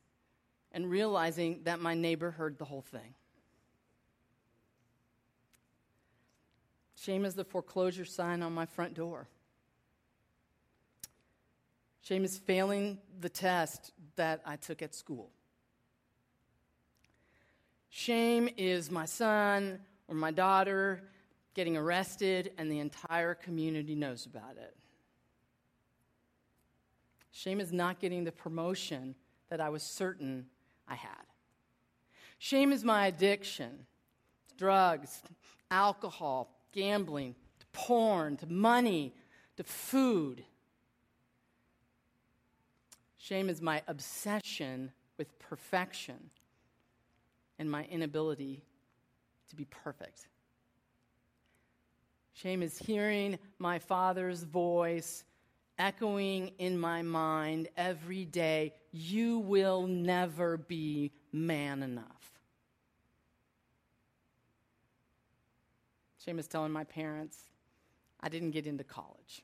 and 0.73 0.89
realizing 0.89 1.61
that 1.63 1.79
my 1.79 1.93
neighbor 1.93 2.31
heard 2.31 2.57
the 2.57 2.65
whole 2.65 2.81
thing. 2.81 3.13
Shame 7.01 7.25
is 7.25 7.33
the 7.33 7.43
foreclosure 7.43 8.05
sign 8.05 8.43
on 8.43 8.53
my 8.53 8.67
front 8.67 8.93
door. 8.93 9.27
Shame 12.03 12.23
is 12.23 12.37
failing 12.37 12.99
the 13.19 13.29
test 13.29 13.91
that 14.17 14.39
I 14.45 14.55
took 14.55 14.83
at 14.83 14.93
school. 14.93 15.31
Shame 17.89 18.49
is 18.55 18.91
my 18.91 19.05
son 19.05 19.79
or 20.07 20.13
my 20.13 20.29
daughter 20.29 21.01
getting 21.55 21.75
arrested 21.75 22.51
and 22.59 22.71
the 22.71 22.77
entire 22.77 23.33
community 23.33 23.95
knows 23.95 24.27
about 24.27 24.57
it. 24.57 24.77
Shame 27.31 27.59
is 27.59 27.73
not 27.73 27.99
getting 27.99 28.25
the 28.25 28.31
promotion 28.31 29.15
that 29.49 29.59
I 29.59 29.69
was 29.69 29.81
certain 29.81 30.45
I 30.87 30.95
had. 30.95 31.25
Shame 32.37 32.71
is 32.71 32.83
my 32.83 33.07
addiction, 33.07 33.87
drugs, 34.55 35.23
alcohol, 35.71 36.60
gambling, 36.71 37.35
to 37.59 37.65
porn, 37.73 38.37
to 38.37 38.45
money, 38.47 39.13
to 39.57 39.63
food. 39.63 40.43
Shame 43.17 43.49
is 43.49 43.61
my 43.61 43.81
obsession 43.87 44.91
with 45.17 45.37
perfection 45.39 46.31
and 47.59 47.69
my 47.69 47.85
inability 47.85 48.63
to 49.49 49.55
be 49.55 49.65
perfect. 49.65 50.27
Shame 52.33 52.63
is 52.63 52.77
hearing 52.77 53.37
my 53.59 53.77
Father's 53.77 54.43
voice 54.43 55.23
echoing 55.77 56.51
in 56.59 56.79
my 56.79 57.01
mind 57.01 57.67
every 57.75 58.25
day 58.25 58.73
You 58.91 59.39
will 59.39 59.87
never 59.87 60.57
be 60.57 61.11
man 61.31 61.83
enough. 61.83 62.40
Shame 66.23 66.37
is 66.37 66.47
telling 66.47 66.71
my 66.71 66.83
parents 66.83 67.37
I 68.19 68.29
didn't 68.29 68.51
get 68.51 68.67
into 68.67 68.83
college. 68.83 69.43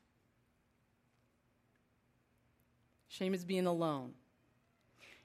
Shame 3.08 3.34
is 3.34 3.44
being 3.44 3.66
alone 3.66 4.12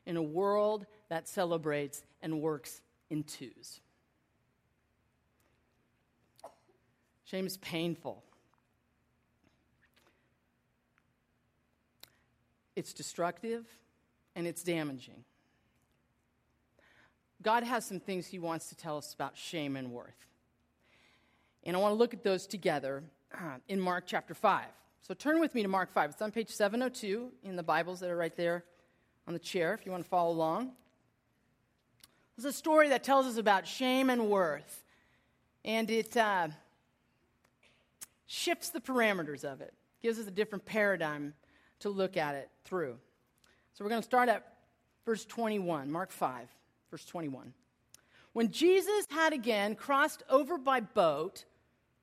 in 0.05 0.17
a 0.17 0.21
world 0.21 0.85
that 1.09 1.27
celebrates 1.27 2.03
and 2.21 2.41
works 2.41 2.81
in 3.09 3.23
twos. 3.23 3.81
Shame 7.25 7.45
is 7.45 7.57
painful. 7.57 8.23
It's 12.75 12.93
destructive 12.93 13.65
and 14.35 14.47
it's 14.47 14.63
damaging. 14.63 15.23
God 17.43 17.63
has 17.63 17.85
some 17.85 17.99
things 17.99 18.27
He 18.27 18.39
wants 18.39 18.69
to 18.69 18.75
tell 18.75 18.97
us 18.97 19.13
about 19.13 19.37
shame 19.37 19.75
and 19.75 19.91
worth. 19.91 20.32
And 21.65 21.75
I 21.75 21.79
want 21.79 21.91
to 21.91 21.97
look 21.97 22.13
at 22.13 22.23
those 22.23 22.45
together 22.45 23.03
uh, 23.33 23.57
in 23.67 23.79
Mark 23.79 24.03
chapter 24.05 24.33
5. 24.33 24.65
So 25.01 25.13
turn 25.13 25.39
with 25.39 25.55
me 25.55 25.61
to 25.63 25.67
Mark 25.67 25.91
5. 25.91 26.11
It's 26.11 26.21
on 26.21 26.31
page 26.31 26.49
702 26.49 27.31
in 27.43 27.55
the 27.55 27.63
Bibles 27.63 27.99
that 28.01 28.09
are 28.09 28.17
right 28.17 28.35
there 28.35 28.63
on 29.27 29.33
the 29.33 29.39
chair 29.39 29.73
if 29.73 29.85
you 29.85 29.91
want 29.91 30.03
to 30.03 30.09
follow 30.09 30.31
along. 30.31 30.71
It's 32.37 32.45
a 32.45 32.53
story 32.53 32.89
that 32.89 33.03
tells 33.03 33.25
us 33.25 33.37
about 33.37 33.67
shame 33.67 34.09
and 34.09 34.29
worth. 34.29 34.83
And 35.63 35.89
it 35.89 36.17
uh, 36.17 36.49
shifts 38.25 38.69
the 38.69 38.81
parameters 38.81 39.45
of 39.45 39.61
it, 39.61 39.73
gives 40.01 40.19
us 40.19 40.27
a 40.27 40.31
different 40.31 40.65
paradigm 40.65 41.33
to 41.79 41.89
look 41.89 42.17
at 42.17 42.35
it 42.35 42.49
through. 42.65 42.97
So 43.73 43.83
we're 43.83 43.89
going 43.89 44.01
to 44.01 44.05
start 44.05 44.29
at 44.29 44.45
verse 45.05 45.25
21, 45.25 45.91
Mark 45.91 46.11
5, 46.11 46.47
verse 46.91 47.05
21. 47.05 47.53
When 48.33 48.51
Jesus 48.51 49.05
had 49.09 49.31
again 49.31 49.75
crossed 49.75 50.23
over 50.29 50.57
by 50.57 50.79
boat 50.79 51.45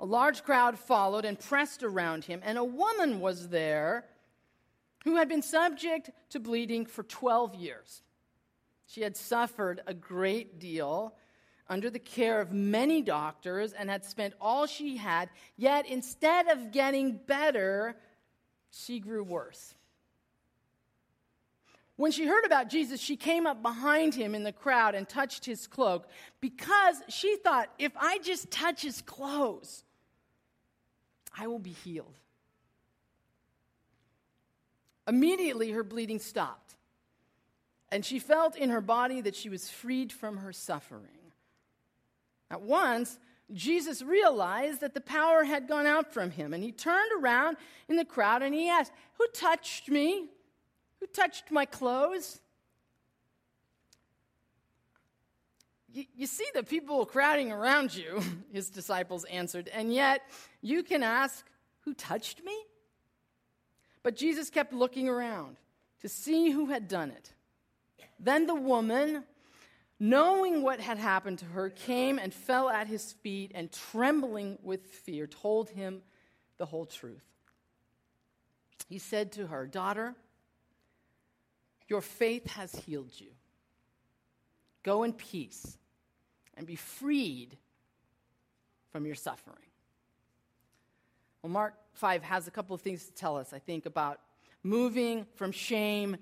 A 0.00 0.04
large 0.04 0.42
crowd 0.42 0.78
followed 0.78 1.24
and 1.24 1.38
pressed 1.38 1.82
around 1.82 2.24
him, 2.24 2.40
and 2.44 2.58
a 2.58 2.64
woman 2.64 3.20
was 3.20 3.48
there 3.48 4.04
who 5.04 5.16
had 5.16 5.28
been 5.28 5.42
subject 5.42 6.10
to 6.30 6.40
bleeding 6.40 6.86
for 6.86 7.02
12 7.02 7.54
years. 7.54 8.02
She 8.86 9.02
had 9.02 9.16
suffered 9.16 9.82
a 9.86 9.94
great 9.94 10.58
deal 10.58 11.14
under 11.68 11.90
the 11.90 11.98
care 11.98 12.40
of 12.40 12.52
many 12.52 13.02
doctors 13.02 13.72
and 13.72 13.88
had 13.88 14.04
spent 14.04 14.34
all 14.40 14.66
she 14.66 14.96
had, 14.96 15.30
yet 15.56 15.86
instead 15.86 16.48
of 16.48 16.72
getting 16.72 17.12
better, 17.26 17.96
she 18.70 19.00
grew 19.00 19.22
worse. 19.22 19.74
When 21.96 22.10
she 22.10 22.26
heard 22.26 22.44
about 22.44 22.68
Jesus, 22.68 23.00
she 23.00 23.16
came 23.16 23.46
up 23.46 23.62
behind 23.62 24.14
him 24.14 24.34
in 24.34 24.42
the 24.42 24.52
crowd 24.52 24.94
and 24.94 25.08
touched 25.08 25.44
his 25.44 25.66
cloak 25.66 26.08
because 26.40 26.96
she 27.08 27.36
thought, 27.36 27.68
if 27.78 27.92
I 27.96 28.18
just 28.18 28.50
touch 28.50 28.82
his 28.82 29.00
clothes, 29.02 29.84
I 31.38 31.46
will 31.46 31.60
be 31.60 31.70
healed. 31.70 32.18
Immediately, 35.06 35.70
her 35.70 35.84
bleeding 35.84 36.18
stopped, 36.18 36.76
and 37.92 38.04
she 38.04 38.18
felt 38.18 38.56
in 38.56 38.70
her 38.70 38.80
body 38.80 39.20
that 39.20 39.36
she 39.36 39.48
was 39.48 39.68
freed 39.68 40.12
from 40.12 40.38
her 40.38 40.52
suffering. 40.52 41.32
At 42.50 42.62
once, 42.62 43.18
Jesus 43.52 44.00
realized 44.00 44.80
that 44.80 44.94
the 44.94 45.00
power 45.00 45.44
had 45.44 45.68
gone 45.68 45.86
out 45.86 46.12
from 46.12 46.30
him, 46.30 46.54
and 46.54 46.64
he 46.64 46.72
turned 46.72 47.10
around 47.20 47.56
in 47.88 47.96
the 47.96 48.04
crowd 48.04 48.42
and 48.42 48.54
he 48.54 48.68
asked, 48.68 48.92
Who 49.18 49.26
touched 49.28 49.88
me? 49.88 50.30
Who 51.04 51.08
touched 51.08 51.50
my 51.50 51.66
clothes? 51.66 52.40
You, 55.92 56.04
you 56.16 56.26
see 56.26 56.46
the 56.54 56.62
people 56.62 57.04
crowding 57.04 57.52
around 57.52 57.94
you, 57.94 58.22
his 58.54 58.70
disciples 58.70 59.24
answered, 59.24 59.68
and 59.68 59.92
yet 59.92 60.22
you 60.62 60.82
can 60.82 61.02
ask, 61.02 61.44
Who 61.80 61.92
touched 61.92 62.42
me? 62.42 62.56
But 64.02 64.16
Jesus 64.16 64.48
kept 64.48 64.72
looking 64.72 65.06
around 65.06 65.58
to 66.00 66.08
see 66.08 66.48
who 66.48 66.66
had 66.70 66.88
done 66.88 67.10
it. 67.10 67.34
Then 68.18 68.46
the 68.46 68.54
woman, 68.54 69.24
knowing 70.00 70.62
what 70.62 70.80
had 70.80 70.96
happened 70.96 71.40
to 71.40 71.44
her, 71.44 71.68
came 71.68 72.18
and 72.18 72.32
fell 72.32 72.70
at 72.70 72.86
his 72.86 73.12
feet 73.12 73.52
and, 73.54 73.70
trembling 73.70 74.58
with 74.62 74.86
fear, 74.86 75.26
told 75.26 75.68
him 75.68 76.00
the 76.56 76.64
whole 76.64 76.86
truth. 76.86 77.26
He 78.88 78.98
said 78.98 79.32
to 79.32 79.48
her, 79.48 79.66
Daughter, 79.66 80.14
your 81.88 82.00
faith 82.00 82.46
has 82.48 82.74
healed 82.74 83.10
you. 83.14 83.30
Go 84.82 85.02
in 85.02 85.12
peace 85.12 85.78
and 86.56 86.66
be 86.66 86.76
freed 86.76 87.56
from 88.90 89.06
your 89.06 89.14
suffering. 89.14 89.56
Well, 91.42 91.50
Mark 91.50 91.74
5 91.94 92.22
has 92.22 92.46
a 92.46 92.50
couple 92.50 92.74
of 92.74 92.80
things 92.80 93.04
to 93.06 93.12
tell 93.12 93.36
us, 93.36 93.52
I 93.52 93.58
think, 93.58 93.86
about 93.86 94.20
moving 94.62 95.26
from 95.34 95.52
shame 95.52 96.16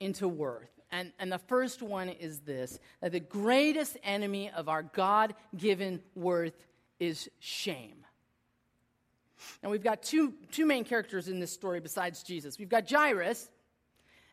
into 0.00 0.28
worth. 0.28 0.70
And, 0.90 1.12
and 1.18 1.30
the 1.30 1.38
first 1.38 1.82
one 1.82 2.08
is 2.08 2.40
this 2.40 2.78
that 3.00 3.12
the 3.12 3.20
greatest 3.20 3.96
enemy 4.02 4.50
of 4.50 4.68
our 4.68 4.82
God 4.82 5.34
given 5.56 6.00
worth 6.14 6.66
is 6.98 7.28
shame. 7.38 8.04
And 9.62 9.70
we've 9.70 9.82
got 9.82 10.02
two, 10.02 10.34
two 10.50 10.64
main 10.64 10.84
characters 10.84 11.28
in 11.28 11.40
this 11.40 11.52
story 11.52 11.80
besides 11.80 12.22
Jesus. 12.22 12.58
We've 12.58 12.68
got 12.68 12.88
Jairus, 12.88 13.50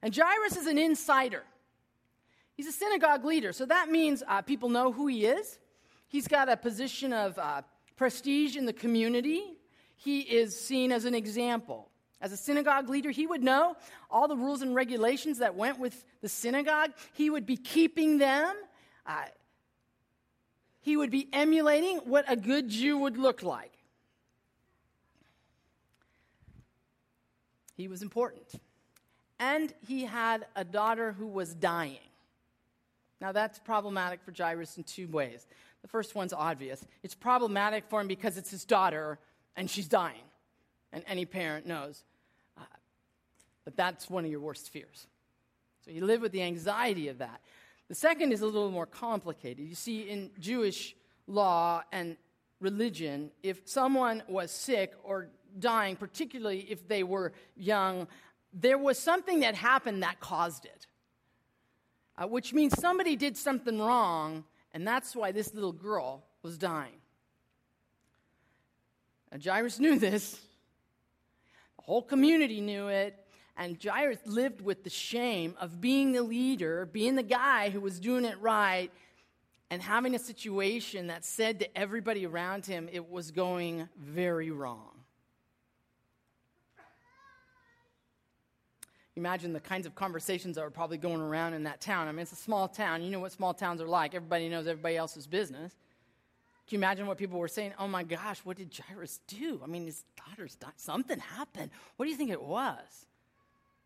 And 0.03 0.13
Jairus 0.13 0.57
is 0.57 0.67
an 0.67 0.77
insider. 0.77 1.43
He's 2.55 2.67
a 2.67 2.74
synagogue 2.74 3.24
leader, 3.24 3.53
so 3.53 3.65
that 3.65 3.89
means 3.89 4.22
uh, 4.27 4.41
people 4.41 4.67
know 4.67 4.91
who 4.91 5.07
he 5.07 5.25
is. 5.25 5.57
He's 6.10 6.27
got 6.27 6.50
a 6.50 6.57
position 6.57 7.13
of 7.13 7.39
uh, 7.39 7.62
prestige 7.95 8.57
in 8.57 8.65
the 8.65 8.74
community. 8.74 9.41
He 9.95 10.19
is 10.19 10.60
seen 10.60 10.91
as 10.91 11.05
an 11.05 11.15
example. 11.15 11.89
As 12.19 12.33
a 12.33 12.38
synagogue 12.38 12.89
leader, 12.89 13.12
he 13.12 13.25
would 13.25 13.41
know 13.41 13.77
all 14.12 14.27
the 14.27 14.36
rules 14.36 14.62
and 14.62 14.75
regulations 14.75 15.39
that 15.39 15.55
went 15.55 15.79
with 15.79 16.03
the 16.22 16.29
synagogue. 16.29 16.91
He 17.13 17.29
would 17.29 17.45
be 17.45 17.55
keeping 17.55 18.17
them. 18.17 18.53
Uh, 19.07 19.24
he 20.81 20.98
would 20.98 21.12
be 21.12 21.29
emulating 21.31 22.00
what 22.00 22.25
a 22.27 22.36
good 22.36 22.67
Jew 22.67 22.98
would 22.98 23.17
look 23.17 23.41
like. 23.41 23.72
He 27.77 27.88
was 27.88 28.01
important. 28.01 28.53
And 29.43 29.73
he 29.85 30.05
had 30.05 30.45
a 30.55 30.63
daughter 30.63 31.12
who 31.12 31.27
was 31.27 31.53
dying. 31.53 31.97
Now, 33.19 33.33
that's 33.33 33.59
problematic 33.59 34.21
for 34.23 34.31
Jairus 34.35 34.77
in 34.77 34.85
two 34.85 35.09
ways. 35.09 35.45
The 35.81 35.89
first 35.89 36.15
one's 36.15 36.31
obvious 36.31 36.85
it's 37.03 37.13
problematic 37.13 37.83
for 37.89 38.00
him 38.00 38.07
because 38.07 38.38
it's 38.38 38.51
his 38.51 38.63
daughter 38.63 39.19
and 39.57 39.69
she's 39.69 39.89
dying. 39.89 40.27
And 40.93 41.03
any 41.07 41.25
parent 41.25 41.65
knows 41.65 42.05
uh, 42.57 42.62
that 43.65 43.75
that's 43.75 44.09
one 44.09 44.23
of 44.23 44.31
your 44.31 44.39
worst 44.39 44.69
fears. 44.69 45.07
So 45.83 45.91
you 45.91 46.05
live 46.05 46.21
with 46.21 46.31
the 46.31 46.41
anxiety 46.41 47.09
of 47.09 47.17
that. 47.17 47.41
The 47.89 47.95
second 47.95 48.31
is 48.31 48.39
a 48.39 48.45
little 48.45 48.71
more 48.71 48.85
complicated. 48.85 49.67
You 49.67 49.75
see, 49.75 50.03
in 50.03 50.29
Jewish 50.39 50.95
law 51.27 51.83
and 51.91 52.15
religion, 52.62 53.31
if 53.41 53.62
someone 53.65 54.23
was 54.29 54.51
sick 54.51 54.93
or 55.03 55.27
dying, 55.59 55.97
particularly 55.97 56.59
if 56.69 56.88
they 56.88 57.03
were 57.03 57.33
young, 57.57 58.07
there 58.53 58.77
was 58.77 59.00
something 59.00 59.41
that 59.41 59.55
happened 59.55 60.03
that 60.03 60.19
caused 60.19 60.65
it. 60.65 60.88
Uh, 62.15 62.27
which 62.27 62.53
means 62.53 62.79
somebody 62.79 63.15
did 63.15 63.36
something 63.36 63.79
wrong, 63.79 64.43
and 64.72 64.88
that's 64.88 65.15
why 65.15 65.31
this 65.31 65.53
little 65.55 65.72
girl 65.72 66.24
was 66.43 66.60
dying. 66.60 67.01
Now, 69.31 69.39
Jairus 69.43 69.79
knew 69.79 69.98
this. 69.98 70.33
The 71.77 71.83
whole 71.83 72.03
community 72.03 72.62
knew 72.62 72.88
it. 72.88 73.17
And 73.57 73.83
Jairus 73.83 74.19
lived 74.25 74.62
with 74.62 74.83
the 74.83 74.89
shame 74.89 75.55
of 75.60 75.81
being 75.81 76.12
the 76.12 76.24
leader, 76.24 76.86
being 76.86 77.15
the 77.15 77.24
guy 77.24 77.69
who 77.69 77.79
was 77.79 78.00
doing 78.00 78.25
it 78.25 78.39
right, 78.39 78.91
and 79.69 79.81
having 79.81 80.13
a 80.13 80.19
situation 80.19 81.07
that 81.07 81.25
said 81.25 81.60
to 81.60 81.77
everybody 81.77 82.25
around 82.27 82.65
him 82.65 82.88
it 82.91 83.10
was 83.10 83.31
going 83.31 83.89
very 83.98 84.51
wrong. 84.51 84.92
Imagine 89.15 89.53
the 89.53 89.60
kinds 89.60 89.86
of 89.86 89.93
conversations 89.93 90.55
that 90.55 90.63
were 90.63 90.72
probably 90.72 90.98
going 90.98 91.22
around 91.22 91.53
in 91.53 91.63
that 91.63 91.79
town. 91.82 92.08
I 92.08 92.12
mean, 92.12 92.22
it's 92.22 92.32
a 92.32 92.36
small 92.36 92.67
town. 92.67 93.03
You 93.03 93.12
know 93.12 93.20
what 93.20 93.32
small 93.32 93.53
towns 93.53 93.79
are 93.79 93.88
like. 93.88 94.15
Everybody 94.15 94.50
knows 94.50 94.65
everybody 94.65 94.98
else's 94.98 95.27
business. 95.27 95.74
Can 96.67 96.75
you 96.75 96.79
imagine 96.79 97.05
what 97.05 97.17
people 97.17 97.38
were 97.38 97.48
saying? 97.48 97.74
Oh 97.77 97.88
my 97.88 98.03
gosh, 98.03 98.39
what 98.43 98.58
did 98.58 98.75
Jairus 98.75 99.20
do? 99.27 99.62
I 99.63 99.67
mean, 99.67 99.86
his 99.86 100.03
daughter's 100.17 100.55
died. 100.55 100.72
Something 100.77 101.20
happened. 101.20 101.70
What 101.98 102.05
do 102.05 102.12
you 102.12 102.17
think 102.17 102.32
it 102.32 102.41
was? 102.41 103.05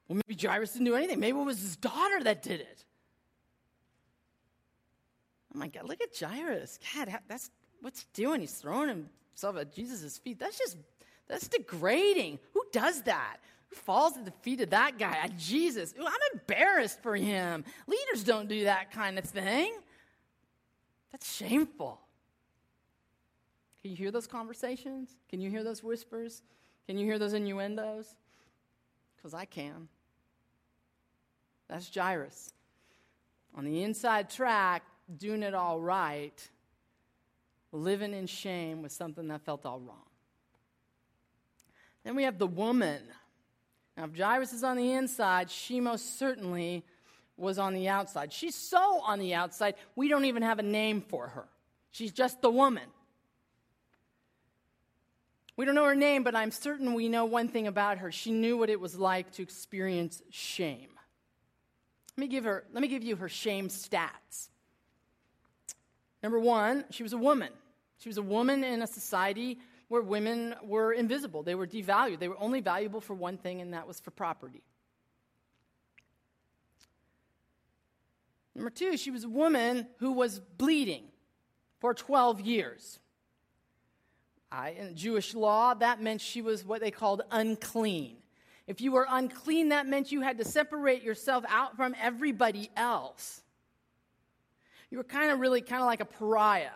Well, 0.08 0.22
maybe 0.28 0.40
Jairus 0.40 0.74
didn't 0.74 0.86
do 0.86 0.96
anything. 0.96 1.20
Maybe 1.20 1.38
it 1.38 1.44
was 1.44 1.60
his 1.60 1.76
daughter 1.76 2.24
that 2.24 2.44
did 2.44 2.62
it. 2.62 2.86
Oh 5.54 5.60
my 5.60 5.68
God, 5.68 5.86
look 5.90 6.00
at 6.02 6.18
Jairus. 6.18 6.80
God, 6.96 7.20
that's 7.28 7.50
what's 7.82 8.02
he 8.02 8.06
doing? 8.14 8.42
He's 8.42 8.54
throwing 8.54 8.90
himself 9.34 9.58
at 9.58 9.74
Jesus' 9.74 10.20
feet. 10.20 10.40
That's 10.40 10.58
just, 10.58 10.78
that's 11.28 11.48
degrading. 11.48 12.40
Who 12.54 12.64
does 12.72 13.02
that? 13.04 13.38
Falls 13.74 14.18
at 14.18 14.26
the 14.26 14.32
feet 14.42 14.62
of 14.62 14.72
that 14.72 14.98
guy, 14.98 15.30
Jesus? 15.38 15.94
Ooh, 16.00 16.06
I'm 16.06 16.14
embarrassed 16.34 17.02
for 17.02 17.16
him. 17.16 17.64
Leaders 17.88 18.24
don't 18.24 18.48
do 18.48 18.64
that 18.64 18.92
kind 18.92 19.20
of 19.20 19.26
thing. 19.26 19.74
That's 21.12 21.36
shameful. 21.36 22.00
Can 23.82 23.92
you 23.92 23.98
hear 23.98 24.12
those 24.12 24.28
conversations? 24.28 25.10
Can 25.30 25.40
you 25.42 25.50
hear 25.50 25.64
those 25.64 25.84
whispers? 25.84 26.42
Can 26.88 26.98
you 26.98 27.06
hear 27.06 27.20
those 27.20 27.34
innuendos? 27.34 28.16
Because 29.16 29.34
I 29.34 29.46
can. 29.46 29.88
That's 31.70 31.94
Jairus. 31.94 32.54
On 33.56 33.66
the 33.66 33.84
inside 33.84 34.30
track, 34.30 34.84
doing 35.18 35.44
it 35.44 35.54
all 35.54 35.80
right, 35.80 36.50
living 37.72 38.14
in 38.14 38.28
shame 38.28 38.82
with 38.82 38.92
something 38.92 39.28
that 39.28 39.42
felt 39.42 39.66
all 39.66 39.80
wrong. 39.80 39.98
Then 42.04 42.16
we 42.16 42.24
have 42.24 42.38
the 42.38 42.48
woman. 42.48 43.02
Now, 43.98 44.06
if 44.06 44.16
Jairus 44.16 44.54
is 44.54 44.64
on 44.64 44.78
the 44.78 44.94
inside, 44.94 45.50
she 45.50 45.80
most 45.80 46.20
certainly 46.20 46.86
was 47.36 47.58
on 47.58 47.74
the 47.74 47.88
outside. 47.88 48.32
She's 48.32 48.56
so 48.56 49.02
on 49.02 49.20
the 49.20 49.34
outside, 49.34 49.76
we 49.96 50.08
don't 50.08 50.26
even 50.26 50.44
have 50.44 50.60
a 50.60 50.64
name 50.64 51.02
for 51.02 51.28
her. 51.30 51.48
She's 51.92 52.12
just 52.12 52.42
the 52.42 52.52
woman. 52.52 52.84
We 55.56 55.66
don't 55.66 55.74
know 55.74 55.86
her 55.86 55.96
name, 55.96 56.24
but 56.24 56.36
I'm 56.36 56.52
certain 56.52 56.94
we 56.94 57.10
know 57.10 57.26
one 57.26 57.48
thing 57.48 57.66
about 57.66 57.98
her. 57.98 58.12
She 58.12 58.32
knew 58.32 58.58
what 58.58 58.70
it 58.70 58.80
was 58.80 58.96
like 58.96 59.32
to 59.34 59.42
experience 59.42 60.22
shame. 60.30 60.90
Let 62.16 62.22
me 62.22 62.28
give, 62.28 62.44
her, 62.44 62.64
let 62.74 62.82
me 62.82 62.88
give 62.88 63.04
you 63.04 63.16
her 63.16 63.30
shame 63.30 63.70
stats. 63.70 64.50
Number 66.22 66.40
one, 66.40 66.86
she 66.92 67.02
was 67.02 67.14
a 67.14 67.18
woman. 67.18 67.50
She 68.00 68.10
was 68.10 68.18
a 68.18 68.24
woman 68.24 68.64
in 68.64 68.84
a 68.84 68.88
society 68.88 69.58
where 69.88 70.02
women 70.02 70.56
were 70.64 70.92
invisible. 70.92 71.44
They 71.44 71.56
were 71.56 71.68
devalued. 71.68 72.20
They 72.20 72.28
were 72.28 72.40
only 72.40 72.60
valuable 72.60 73.02
for 73.02 73.14
one 73.14 73.38
thing, 73.38 73.62
and 73.62 73.74
that 73.74 73.88
was 73.88 74.00
for 74.00 74.12
property. 74.12 74.64
Number 78.56 78.70
two, 78.70 78.98
she 78.98 79.12
was 79.12 79.24
a 79.24 79.30
woman 79.30 79.88
who 80.00 80.14
was 80.14 80.40
bleeding 80.40 81.04
for 81.80 81.94
12 81.94 82.42
years. 82.42 83.00
Uh, 84.52 84.70
in 84.76 84.96
Jewish 84.96 85.36
law, 85.36 85.74
that 85.76 86.02
meant 86.02 86.22
she 86.22 86.42
was 86.42 86.66
what 86.66 86.82
they 86.82 86.90
called 86.90 87.22
unclean. 87.32 88.18
If 88.66 88.82
you 88.82 88.92
were 88.92 89.06
unclean, 89.10 89.70
that 89.70 89.88
meant 89.88 90.12
you 90.12 90.22
had 90.22 90.38
to 90.40 90.46
separate 90.46 91.04
yourself 91.04 91.46
out 91.48 91.78
from 91.78 91.96
everybody 92.02 92.70
else. 92.76 93.42
You 94.90 94.98
were 94.98 95.04
kind 95.04 95.32
of 95.32 95.40
really 95.40 95.62
kind 95.62 95.82
of 95.82 95.86
like 95.86 96.00
a 96.00 96.06
pariah 96.06 96.70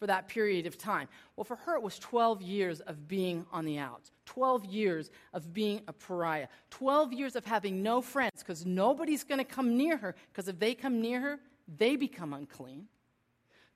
for 0.00 0.06
that 0.06 0.28
period 0.28 0.66
of 0.66 0.78
time. 0.78 1.08
Well, 1.36 1.44
for 1.44 1.56
her, 1.56 1.76
it 1.76 1.82
was 1.82 1.98
12 1.98 2.40
years 2.40 2.80
of 2.80 3.06
being 3.06 3.44
on 3.52 3.66
the 3.66 3.78
outs, 3.78 4.10
12 4.24 4.64
years 4.64 5.10
of 5.34 5.52
being 5.52 5.82
a 5.86 5.92
pariah, 5.92 6.48
12 6.70 7.12
years 7.12 7.36
of 7.36 7.44
having 7.44 7.82
no 7.82 8.00
friends 8.00 8.38
because 8.38 8.64
nobody's 8.64 9.24
going 9.24 9.38
to 9.38 9.44
come 9.44 9.76
near 9.76 9.98
her 9.98 10.16
because 10.32 10.48
if 10.48 10.58
they 10.58 10.74
come 10.74 11.02
near 11.02 11.20
her, 11.20 11.40
they 11.78 11.96
become 11.96 12.32
unclean. 12.32 12.86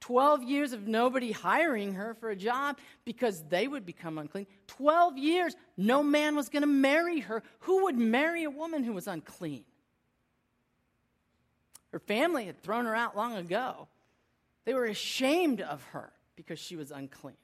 12 0.00 0.42
years 0.44 0.72
of 0.72 0.86
nobody 0.86 1.30
hiring 1.30 1.94
her 1.94 2.14
for 2.14 2.30
a 2.30 2.36
job 2.36 2.78
because 3.04 3.42
they 3.48 3.68
would 3.68 3.84
become 3.84 4.16
unclean. 4.16 4.46
12 4.66 5.18
years, 5.18 5.54
no 5.76 6.02
man 6.02 6.36
was 6.36 6.48
going 6.48 6.62
to 6.62 6.66
marry 6.66 7.20
her. 7.20 7.42
Who 7.60 7.84
would 7.84 7.98
marry 7.98 8.44
a 8.44 8.50
woman 8.50 8.82
who 8.82 8.94
was 8.94 9.06
unclean? 9.06 9.64
Her 11.92 11.98
family 11.98 12.46
had 12.46 12.62
thrown 12.62 12.86
her 12.86 12.94
out 12.94 13.14
long 13.14 13.36
ago. 13.36 13.88
They 14.64 14.72
were 14.72 14.86
ashamed 14.86 15.60
of 15.60 15.82
her 15.92 16.13
because 16.36 16.58
she 16.58 16.76
was 16.76 16.90
unclean. 16.90 17.36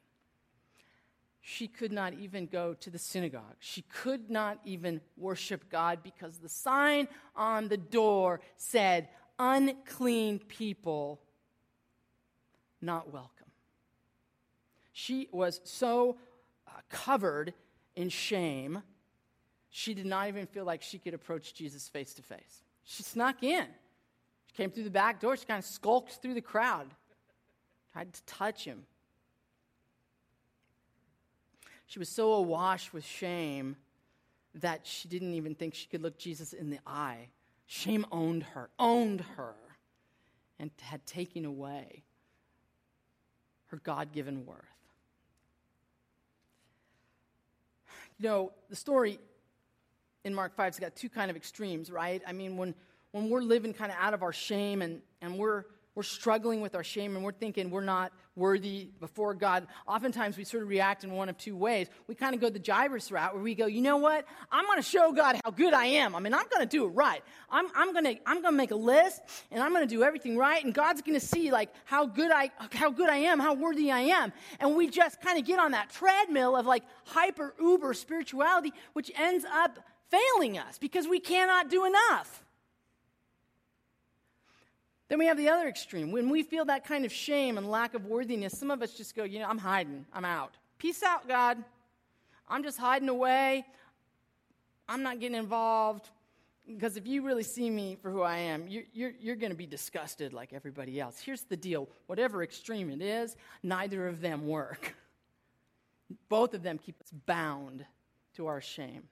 She 1.42 1.68
could 1.68 1.90
not 1.90 2.14
even 2.14 2.46
go 2.46 2.74
to 2.74 2.90
the 2.90 2.98
synagogue. 2.98 3.56
She 3.58 3.82
could 3.82 4.30
not 4.30 4.60
even 4.64 5.00
worship 5.16 5.70
God 5.70 6.00
because 6.02 6.38
the 6.38 6.48
sign 6.48 7.08
on 7.34 7.68
the 7.68 7.78
door 7.78 8.40
said, 8.56 9.08
Unclean 9.38 10.38
people, 10.38 11.18
not 12.82 13.10
welcome. 13.10 13.30
She 14.92 15.28
was 15.32 15.62
so 15.64 16.18
uh, 16.68 16.72
covered 16.90 17.54
in 17.96 18.10
shame, 18.10 18.82
she 19.70 19.94
did 19.94 20.06
not 20.06 20.28
even 20.28 20.46
feel 20.46 20.64
like 20.64 20.82
she 20.82 20.98
could 20.98 21.14
approach 21.14 21.54
Jesus 21.54 21.88
face 21.88 22.12
to 22.14 22.22
face. 22.22 22.64
She 22.84 23.02
snuck 23.02 23.42
in. 23.42 23.66
She 24.46 24.56
came 24.56 24.70
through 24.70 24.84
the 24.84 24.90
back 24.90 25.20
door. 25.20 25.36
She 25.36 25.46
kind 25.46 25.58
of 25.58 25.64
skulked 25.64 26.14
through 26.20 26.34
the 26.34 26.40
crowd, 26.40 26.88
tried 27.92 28.12
to 28.12 28.22
touch 28.24 28.64
him. 28.64 28.84
She 31.86 31.98
was 31.98 32.08
so 32.08 32.34
awash 32.34 32.92
with 32.92 33.04
shame 33.04 33.76
that 34.54 34.86
she 34.86 35.08
didn't 35.08 35.34
even 35.34 35.54
think 35.54 35.74
she 35.74 35.86
could 35.88 36.02
look 36.02 36.18
Jesus 36.18 36.52
in 36.52 36.70
the 36.70 36.78
eye. 36.86 37.28
Shame 37.66 38.06
owned 38.12 38.44
her, 38.54 38.70
owned 38.78 39.22
her, 39.36 39.54
and 40.58 40.70
had 40.80 41.04
taken 41.06 41.44
away 41.44 42.02
her 43.66 43.78
God 43.78 44.12
given 44.12 44.44
worth. 44.46 44.58
You 48.18 48.28
know, 48.28 48.52
the 48.68 48.76
story 48.76 49.18
in 50.24 50.34
Mark 50.34 50.56
5's 50.56 50.78
got 50.78 50.94
two 50.94 51.08
kind 51.08 51.30
of 51.30 51.36
extremes, 51.36 51.90
right? 51.90 52.22
I 52.26 52.32
mean, 52.32 52.56
when 52.56 52.74
when 53.12 53.28
we're 53.28 53.42
living 53.42 53.72
kind 53.74 53.90
of 53.90 53.98
out 54.00 54.14
of 54.14 54.22
our 54.22 54.32
shame 54.32 54.82
and, 54.82 55.00
and 55.20 55.36
we're 55.36 55.64
we're 55.94 56.02
struggling 56.02 56.60
with 56.60 56.74
our 56.74 56.84
shame 56.84 57.16
and 57.16 57.24
we're 57.24 57.32
thinking 57.32 57.70
we're 57.70 57.80
not 57.80 58.12
worthy 58.36 58.88
before 59.00 59.34
God, 59.34 59.66
oftentimes 59.86 60.36
we 60.36 60.44
sort 60.44 60.62
of 60.62 60.68
react 60.68 61.04
in 61.04 61.12
one 61.12 61.28
of 61.28 61.36
two 61.36 61.56
ways. 61.56 61.88
We 62.06 62.14
kind 62.14 62.34
of 62.34 62.40
go 62.40 62.48
the 62.48 62.62
Jairus 62.64 63.10
route 63.10 63.34
where 63.34 63.42
we 63.42 63.54
go, 63.54 63.66
you 63.66 63.82
know 63.82 63.96
what? 63.96 64.24
I'm 64.50 64.64
going 64.66 64.78
to 64.78 64.88
show 64.88 65.12
God 65.12 65.40
how 65.44 65.50
good 65.50 65.74
I 65.74 65.86
am. 65.86 66.14
I 66.14 66.20
mean, 66.20 66.32
I'm 66.32 66.46
going 66.48 66.62
to 66.62 66.66
do 66.66 66.84
it 66.86 66.88
right. 66.88 67.22
I'm, 67.50 67.66
I'm 67.74 67.92
going 67.92 68.04
to 68.04 68.16
I'm 68.26 68.40
going 68.40 68.54
to 68.54 68.56
make 68.56 68.70
a 68.70 68.76
list 68.76 69.20
and 69.50 69.62
I'm 69.62 69.72
going 69.72 69.86
to 69.86 69.94
do 69.94 70.02
everything 70.02 70.36
right. 70.36 70.64
And 70.64 70.72
God's 70.72 71.02
going 71.02 71.18
to 71.18 71.24
see 71.24 71.50
like 71.50 71.70
how 71.84 72.06
good 72.06 72.30
I 72.30 72.50
how 72.72 72.90
good 72.90 73.10
I 73.10 73.16
am, 73.16 73.40
how 73.40 73.54
worthy 73.54 73.90
I 73.90 74.00
am. 74.00 74.32
And 74.58 74.76
we 74.76 74.88
just 74.88 75.20
kind 75.20 75.38
of 75.38 75.44
get 75.44 75.58
on 75.58 75.72
that 75.72 75.90
treadmill 75.90 76.56
of 76.56 76.66
like 76.66 76.84
hyper 77.04 77.54
uber 77.60 77.94
spirituality, 77.94 78.72
which 78.92 79.10
ends 79.18 79.44
up 79.44 79.78
failing 80.10 80.58
us 80.58 80.78
because 80.78 81.06
we 81.06 81.20
cannot 81.20 81.68
do 81.68 81.84
enough. 81.84 82.44
Then 85.10 85.18
we 85.18 85.26
have 85.26 85.36
the 85.36 85.48
other 85.48 85.66
extreme. 85.66 86.12
When 86.12 86.30
we 86.30 86.44
feel 86.44 86.64
that 86.66 86.86
kind 86.86 87.04
of 87.04 87.12
shame 87.12 87.58
and 87.58 87.68
lack 87.68 87.94
of 87.94 88.06
worthiness, 88.06 88.56
some 88.56 88.70
of 88.70 88.80
us 88.80 88.94
just 88.94 89.16
go, 89.16 89.24
you 89.24 89.40
know, 89.40 89.48
I'm 89.48 89.58
hiding. 89.58 90.06
I'm 90.12 90.24
out. 90.24 90.56
Peace 90.78 91.02
out, 91.02 91.26
God. 91.26 91.58
I'm 92.48 92.62
just 92.62 92.78
hiding 92.78 93.08
away. 93.08 93.66
I'm 94.88 95.02
not 95.02 95.18
getting 95.18 95.36
involved. 95.36 96.08
Because 96.64 96.96
if 96.96 97.08
you 97.08 97.26
really 97.26 97.42
see 97.42 97.68
me 97.68 97.98
for 98.00 98.12
who 98.12 98.22
I 98.22 98.36
am, 98.36 98.68
you're, 98.68 98.84
you're, 98.92 99.12
you're 99.20 99.36
going 99.36 99.50
to 99.50 99.58
be 99.58 99.66
disgusted 99.66 100.32
like 100.32 100.52
everybody 100.52 101.00
else. 101.00 101.18
Here's 101.18 101.42
the 101.42 101.56
deal 101.56 101.88
whatever 102.06 102.44
extreme 102.44 102.88
it 102.88 103.02
is, 103.02 103.36
neither 103.64 104.06
of 104.06 104.20
them 104.20 104.46
work. 104.46 104.94
Both 106.28 106.54
of 106.54 106.62
them 106.62 106.78
keep 106.78 107.00
us 107.00 107.10
bound 107.26 107.84
to 108.36 108.46
our 108.46 108.60
shame. 108.60 109.08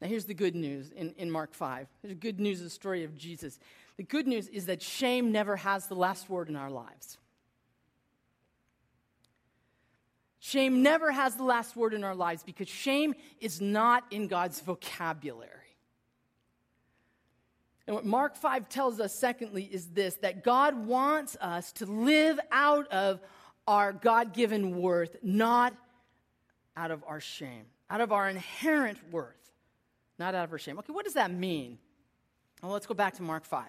Now, 0.00 0.08
here's 0.08 0.24
the 0.24 0.34
good 0.34 0.54
news 0.54 0.90
in, 0.90 1.14
in 1.18 1.30
Mark 1.30 1.52
5. 1.52 1.86
There's 2.02 2.14
good 2.14 2.40
news 2.40 2.58
of 2.58 2.64
the 2.64 2.70
story 2.70 3.04
of 3.04 3.16
Jesus. 3.18 3.58
The 3.96 4.02
good 4.02 4.26
news 4.26 4.48
is 4.48 4.66
that 4.66 4.80
shame 4.80 5.30
never 5.30 5.56
has 5.56 5.86
the 5.86 5.94
last 5.94 6.30
word 6.30 6.48
in 6.48 6.56
our 6.56 6.70
lives. 6.70 7.18
Shame 10.38 10.82
never 10.82 11.12
has 11.12 11.34
the 11.34 11.44
last 11.44 11.76
word 11.76 11.92
in 11.92 12.02
our 12.02 12.14
lives 12.14 12.42
because 12.42 12.66
shame 12.66 13.14
is 13.40 13.60
not 13.60 14.04
in 14.10 14.26
God's 14.26 14.60
vocabulary. 14.60 15.50
And 17.86 17.94
what 17.94 18.06
Mark 18.06 18.36
5 18.36 18.68
tells 18.68 19.00
us, 19.00 19.14
secondly, 19.14 19.64
is 19.64 19.88
this 19.88 20.14
that 20.16 20.44
God 20.44 20.86
wants 20.86 21.36
us 21.40 21.72
to 21.72 21.86
live 21.86 22.40
out 22.50 22.86
of 22.88 23.20
our 23.66 23.92
God 23.92 24.32
given 24.32 24.80
worth, 24.80 25.16
not 25.22 25.74
out 26.76 26.90
of 26.90 27.04
our 27.06 27.20
shame, 27.20 27.66
out 27.90 28.00
of 28.00 28.12
our 28.12 28.28
inherent 28.28 28.98
worth, 29.10 29.39
not 30.20 30.34
out 30.36 30.44
of 30.44 30.50
her 30.50 30.58
shame. 30.58 30.78
Okay, 30.78 30.92
what 30.92 31.04
does 31.04 31.14
that 31.14 31.32
mean? 31.32 31.78
Well, 32.62 32.70
let's 32.70 32.86
go 32.86 32.94
back 32.94 33.16
to 33.16 33.22
Mark 33.22 33.44
5. 33.44 33.64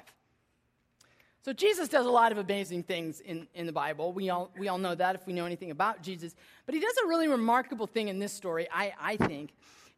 So 1.43 1.53
Jesus 1.53 1.87
does 1.87 2.05
a 2.05 2.11
lot 2.11 2.31
of 2.31 2.37
amazing 2.37 2.83
things 2.83 3.19
in, 3.19 3.47
in 3.55 3.65
the 3.65 3.71
Bible. 3.71 4.13
We 4.13 4.29
all, 4.29 4.51
we 4.59 4.67
all 4.67 4.77
know 4.77 4.93
that 4.93 5.15
if 5.15 5.25
we 5.25 5.33
know 5.33 5.45
anything 5.45 5.71
about 5.71 6.03
Jesus. 6.03 6.35
But 6.67 6.75
he 6.75 6.81
does 6.81 6.93
a 7.03 7.07
really 7.07 7.27
remarkable 7.27 7.87
thing 7.87 8.09
in 8.09 8.19
this 8.19 8.31
story, 8.31 8.67
I, 8.71 8.93
I 9.01 9.17
think. 9.17 9.53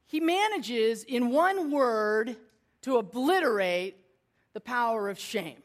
He 0.05 0.21
manages, 0.21 1.03
in 1.03 1.31
one 1.31 1.71
word, 1.71 2.37
to 2.83 2.97
obliterate 2.97 3.97
the 4.53 4.61
power 4.61 5.09
of 5.09 5.19
shame. 5.19 5.63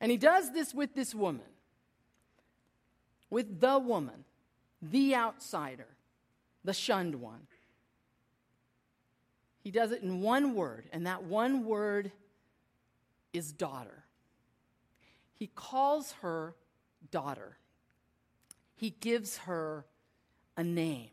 And 0.00 0.10
he 0.10 0.16
does 0.16 0.52
this 0.52 0.74
with 0.74 0.94
this 0.94 1.14
woman, 1.14 1.46
with 3.30 3.60
the 3.60 3.78
woman, 3.78 4.24
the 4.82 5.14
outsider, 5.14 5.86
the 6.64 6.72
shunned 6.72 7.16
one. 7.16 7.46
He 9.64 9.70
does 9.70 9.92
it 9.92 10.02
in 10.02 10.20
one 10.20 10.54
word, 10.54 10.84
and 10.92 11.06
that 11.06 11.24
one 11.24 11.64
word 11.64 12.12
is 13.32 13.50
daughter. 13.50 14.04
He 15.32 15.46
calls 15.46 16.12
her 16.20 16.54
daughter. 17.10 17.56
He 18.76 18.90
gives 18.90 19.38
her 19.38 19.86
a 20.54 20.62
name. 20.62 21.08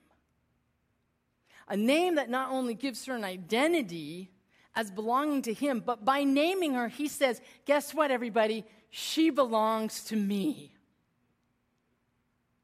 A 1.69 1.77
name 1.77 2.15
that 2.15 2.29
not 2.29 2.51
only 2.51 2.73
gives 2.73 3.05
her 3.05 3.15
an 3.15 3.23
identity 3.23 4.31
as 4.75 4.91
belonging 4.91 5.43
to 5.43 5.53
him, 5.53 5.79
but 5.79 6.03
by 6.03 6.25
naming 6.25 6.73
her, 6.73 6.89
he 6.89 7.07
says, 7.07 7.41
Guess 7.65 7.93
what, 7.93 8.11
everybody? 8.11 8.65
She 8.89 9.29
belongs 9.29 10.03
to 10.05 10.17
me. 10.17 10.73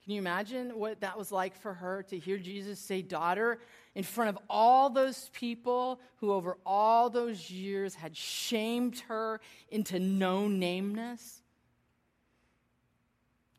Can 0.03 0.13
you 0.13 0.19
imagine 0.19 0.77
what 0.77 0.99
that 1.01 1.17
was 1.17 1.31
like 1.31 1.55
for 1.55 1.73
her 1.73 2.03
to 2.03 2.19
hear 2.19 2.37
Jesus 2.37 2.77
say, 2.79 3.01
Daughter? 3.01 3.59
In 3.97 4.03
front 4.03 4.29
of 4.29 4.37
all 4.47 4.91
those 4.91 5.31
people 5.33 5.99
who, 6.17 6.31
over 6.31 6.55
all 6.67 7.09
those 7.09 7.49
years, 7.49 7.95
had 7.95 8.15
shamed 8.15 8.99
her 9.07 9.41
into 9.71 9.97
no 9.99 10.41
nameness? 10.43 11.41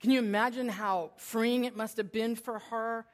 Can 0.00 0.12
you 0.12 0.20
imagine 0.20 0.68
how 0.68 1.10
freeing 1.16 1.64
it 1.64 1.76
must 1.76 1.96
have 1.96 2.12
been 2.12 2.36
for 2.36 2.60
her 2.60 3.04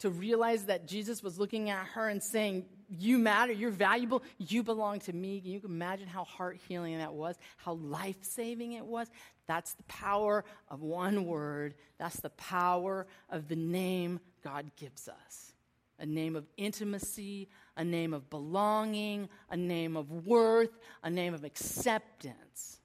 to 0.00 0.10
realize 0.10 0.64
that 0.64 0.88
Jesus 0.88 1.22
was 1.22 1.38
looking 1.38 1.70
at 1.70 1.86
her 1.86 2.08
and 2.08 2.20
saying, 2.20 2.64
You 2.88 3.16
matter, 3.16 3.52
you're 3.52 3.70
valuable, 3.70 4.24
you 4.38 4.64
belong 4.64 4.98
to 5.00 5.12
me? 5.12 5.40
Can 5.40 5.52
you 5.52 5.60
imagine 5.64 6.08
how 6.08 6.24
heart 6.24 6.58
healing 6.66 6.98
that 6.98 7.14
was, 7.14 7.36
how 7.58 7.74
life 7.74 8.18
saving 8.22 8.72
it 8.72 8.84
was? 8.84 9.06
That's 9.46 9.74
the 9.74 9.84
power 9.84 10.44
of 10.68 10.82
one 10.82 11.26
word, 11.26 11.76
that's 11.96 12.18
the 12.18 12.30
power 12.30 13.06
of 13.30 13.46
the 13.46 13.54
name 13.54 14.18
God 14.42 14.72
gives 14.74 15.06
us 15.06 15.51
a 15.98 16.06
name 16.06 16.36
of 16.36 16.46
intimacy, 16.56 17.48
a 17.76 17.84
name 17.84 18.12
of 18.12 18.28
belonging, 18.30 19.28
a 19.50 19.56
name 19.56 19.96
of 19.96 20.10
worth, 20.10 20.78
a 21.02 21.10
name 21.10 21.34
of 21.34 21.44
acceptance. 21.44 22.78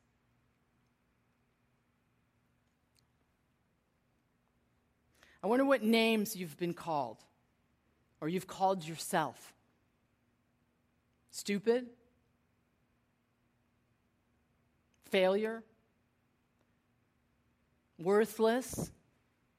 I 5.43 5.48
wonder 5.48 5.65
what 5.65 5.84
names 5.84 6.36
you've 6.36 6.58
been 6.58 6.74
called 6.74 7.24
or 8.20 8.28
you've 8.28 8.48
called 8.48 8.86
yourself. 8.86 9.54
Stupid? 11.32 11.88
Failure? 15.04 15.63
Worthless? 18.00 18.91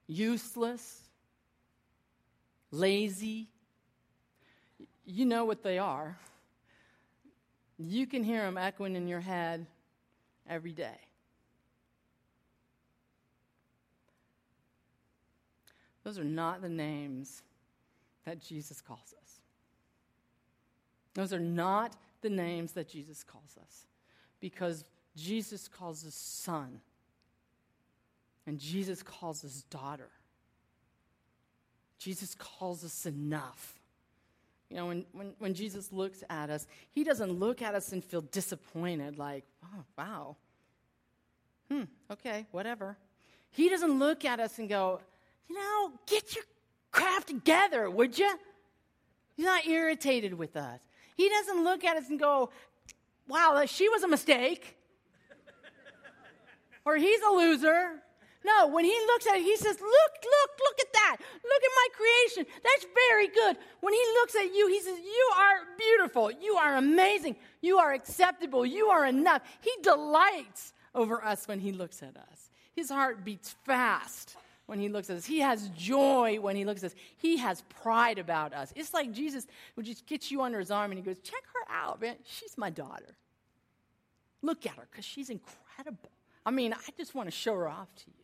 Useless? 0.06 1.07
Lazy. 2.70 3.48
You 5.04 5.24
know 5.24 5.44
what 5.44 5.62
they 5.62 5.78
are. 5.78 6.18
You 7.78 8.06
can 8.06 8.24
hear 8.24 8.42
them 8.42 8.58
echoing 8.58 8.96
in 8.96 9.06
your 9.06 9.20
head 9.20 9.66
every 10.48 10.72
day. 10.72 10.98
Those 16.04 16.18
are 16.18 16.24
not 16.24 16.62
the 16.62 16.68
names 16.68 17.42
that 18.24 18.40
Jesus 18.40 18.80
calls 18.80 19.14
us. 19.20 19.40
Those 21.14 21.32
are 21.32 21.40
not 21.40 21.96
the 22.22 22.30
names 22.30 22.72
that 22.72 22.88
Jesus 22.88 23.22
calls 23.22 23.56
us 23.60 23.86
because 24.40 24.84
Jesus 25.16 25.68
calls 25.68 26.06
us 26.06 26.14
son 26.14 26.80
and 28.46 28.58
Jesus 28.58 29.02
calls 29.02 29.44
us 29.44 29.64
daughter. 29.70 30.10
Jesus 31.98 32.34
calls 32.34 32.84
us 32.84 33.06
enough. 33.06 33.74
You 34.70 34.76
know, 34.76 34.86
when, 34.86 35.04
when, 35.12 35.32
when 35.38 35.54
Jesus 35.54 35.92
looks 35.92 36.22
at 36.28 36.50
us, 36.50 36.66
he 36.92 37.02
doesn't 37.02 37.32
look 37.32 37.62
at 37.62 37.74
us 37.74 37.92
and 37.92 38.04
feel 38.04 38.20
disappointed, 38.20 39.18
like, 39.18 39.44
oh, 39.64 39.84
wow. 39.96 40.36
Hmm, 41.70 41.84
okay, 42.10 42.46
whatever. 42.50 42.96
He 43.50 43.68
doesn't 43.68 43.98
look 43.98 44.24
at 44.24 44.40
us 44.40 44.58
and 44.58 44.68
go, 44.68 45.00
you 45.48 45.56
know, 45.56 45.92
get 46.06 46.34
your 46.34 46.44
crap 46.92 47.24
together, 47.24 47.90
would 47.90 48.18
you? 48.18 48.38
He's 49.36 49.46
not 49.46 49.66
irritated 49.66 50.34
with 50.34 50.56
us. 50.56 50.80
He 51.16 51.28
doesn't 51.28 51.64
look 51.64 51.84
at 51.84 51.96
us 51.96 52.08
and 52.10 52.18
go, 52.18 52.50
wow, 53.26 53.64
she 53.66 53.88
was 53.88 54.02
a 54.02 54.08
mistake. 54.08 54.76
or 56.84 56.96
he's 56.96 57.20
a 57.22 57.30
loser. 57.30 58.02
No, 58.44 58.68
when 58.68 58.84
he 58.84 58.96
looks 59.06 59.26
at 59.26 59.36
it, 59.36 59.42
he 59.42 59.56
says, 59.56 59.80
Look, 59.80 59.80
look, 59.82 60.50
look 60.60 60.80
at 60.80 60.92
that. 60.92 61.16
Look 61.20 61.62
at 61.62 61.70
my 61.74 61.88
creation. 61.96 62.46
That's 62.62 62.86
very 63.08 63.28
good. 63.28 63.56
When 63.80 63.92
he 63.92 64.02
looks 64.14 64.34
at 64.36 64.54
you, 64.54 64.68
he 64.68 64.80
says, 64.80 64.98
You 64.98 65.30
are 65.36 65.56
beautiful. 65.76 66.30
You 66.30 66.54
are 66.54 66.76
amazing. 66.76 67.36
You 67.60 67.78
are 67.78 67.92
acceptable. 67.92 68.64
You 68.64 68.86
are 68.86 69.06
enough. 69.06 69.42
He 69.60 69.72
delights 69.82 70.72
over 70.94 71.24
us 71.24 71.48
when 71.48 71.58
he 71.58 71.72
looks 71.72 72.02
at 72.02 72.16
us. 72.16 72.50
His 72.74 72.90
heart 72.90 73.24
beats 73.24 73.56
fast 73.64 74.36
when 74.66 74.78
he 74.78 74.88
looks 74.88 75.10
at 75.10 75.16
us. 75.16 75.24
He 75.24 75.40
has 75.40 75.68
joy 75.70 76.38
when 76.40 76.54
he 76.54 76.64
looks 76.64 76.84
at 76.84 76.92
us. 76.92 76.96
He 77.16 77.38
has 77.38 77.62
pride 77.82 78.18
about 78.20 78.54
us. 78.54 78.72
It's 78.76 78.94
like 78.94 79.12
Jesus 79.12 79.48
would 79.74 79.86
just 79.86 80.06
get 80.06 80.30
you 80.30 80.42
under 80.42 80.60
his 80.60 80.70
arm 80.70 80.92
and 80.92 80.98
he 80.98 81.04
goes, 81.04 81.18
Check 81.18 81.42
her 81.54 81.74
out, 81.74 82.00
man. 82.00 82.14
She's 82.24 82.56
my 82.56 82.70
daughter. 82.70 83.16
Look 84.42 84.64
at 84.64 84.76
her 84.76 84.86
because 84.88 85.04
she's 85.04 85.28
incredible. 85.28 86.10
I 86.46 86.52
mean, 86.52 86.72
I 86.72 86.90
just 86.96 87.16
want 87.16 87.26
to 87.26 87.32
show 87.32 87.54
her 87.54 87.68
off 87.68 87.92
to 87.96 88.04
you 88.06 88.17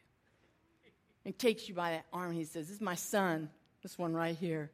and 1.25 1.39
takes 1.39 1.69
you 1.69 1.75
by 1.75 1.93
the 1.93 2.17
arm 2.17 2.31
and 2.31 2.39
he 2.39 2.45
says, 2.45 2.67
This 2.67 2.77
is 2.77 2.83
my 2.83 2.95
son, 2.95 3.49
this 3.83 3.99
one 3.99 4.15
right 4.15 4.37
here. 4.37 4.71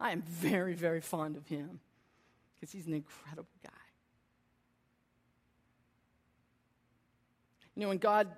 I 0.00 0.10
am 0.10 0.22
very, 0.22 0.74
very 0.74 1.00
fond 1.00 1.36
of 1.36 1.46
him 1.46 1.80
because 2.54 2.72
he's 2.72 2.86
an 2.86 2.94
incredible 2.94 3.46
guy. 3.62 3.70
You 7.76 7.82
know, 7.82 7.88
when 7.88 7.98
God 7.98 8.28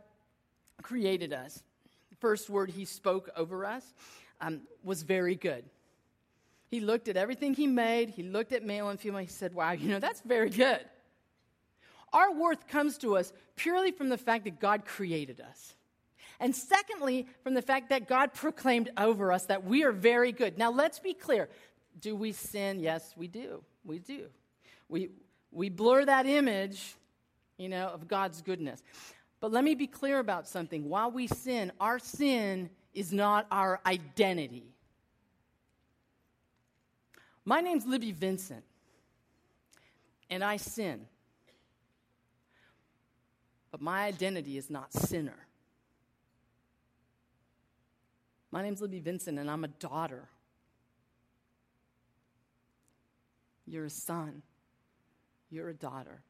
created 0.83 1.33
us, 1.33 1.63
the 2.11 2.17
first 2.17 2.49
word 2.49 2.71
he 2.71 2.85
spoke 2.85 3.31
over 3.37 3.65
us 3.65 3.85
um, 4.41 4.61
was 4.83 5.03
very 5.03 5.35
good. 5.35 5.65
He 6.71 6.81
looked 6.81 7.09
at 7.09 7.17
everything 7.17 7.55
he 7.55 7.67
made, 7.67 8.11
he 8.11 8.23
looked 8.23 8.53
at 8.53 8.65
male 8.65 8.89
and 8.89 9.01
female, 9.01 9.21
he 9.21 9.27
said, 9.27 9.55
Wow, 9.55 9.73
you 9.73 9.89
know, 9.89 10.01
that's 10.01 10.21
very 10.21 10.51
good. 10.51 10.81
Our 12.13 12.33
worth 12.33 12.69
comes 12.69 12.99
to 12.99 13.17
us 13.17 13.33
purely 13.57 13.91
from 13.91 14.09
the 14.09 14.19
fact 14.19 14.45
that 14.45 14.61
God 14.61 14.85
created 14.85 15.41
us. 15.41 15.75
And 16.45 16.55
secondly, 16.55 17.27
from 17.43 17.55
the 17.55 17.63
fact 17.63 17.89
that 17.89 18.07
God 18.07 18.35
proclaimed 18.35 18.91
over 18.99 19.33
us 19.33 19.47
that 19.47 19.65
we 19.65 19.83
are 19.83 19.93
very 19.93 20.31
good. 20.31 20.59
Now, 20.59 20.71
let's 20.71 20.99
be 20.99 21.15
clear. 21.15 21.49
Do 22.03 22.15
we 22.15 22.33
sin? 22.33 22.81
Yes, 22.81 23.15
we 23.17 23.29
do. 23.29 23.65
We 23.83 23.99
do. 23.99 24.27
We, 24.91 25.09
we 25.51 25.71
blur 25.71 26.05
that 26.05 26.27
image, 26.27 26.97
you 27.57 27.71
know, 27.71 27.87
of 27.87 28.09
God's 28.09 28.43
goodness. 28.43 28.83
But 29.41 29.53
let 29.53 29.65
me 29.65 29.75
be 29.75 29.87
clear 29.87 30.19
about 30.19 30.47
something. 30.47 30.87
While 30.91 31.11
we 31.11 31.29
sin, 31.29 31.73
our 31.81 31.99
sin 31.99 32.69
is 32.93 33.11
not 33.11 33.47
our 33.51 33.81
identity. 33.87 34.67
My 37.47 37.63
name's 37.63 37.87
Libby 37.87 38.13
Vincent, 38.13 38.65
and 40.29 40.45
I 40.45 40.59
sin. 40.59 41.07
But 43.71 43.81
my 43.81 44.05
identity 44.05 44.59
is 44.59 44.69
not 44.69 44.93
sinner. 44.93 45.44
My 48.55 48.63
name's 48.63 48.81
Libby 48.81 49.01
Vincent, 49.01 49.37
and 49.37 49.51
I'm 49.51 49.65
a 49.65 49.69
daughter. 49.69 50.29
You're 53.67 53.87
a 53.87 53.91
son. 53.91 54.43
You're 55.51 55.71
a 55.71 55.75
daughter. 55.75 56.23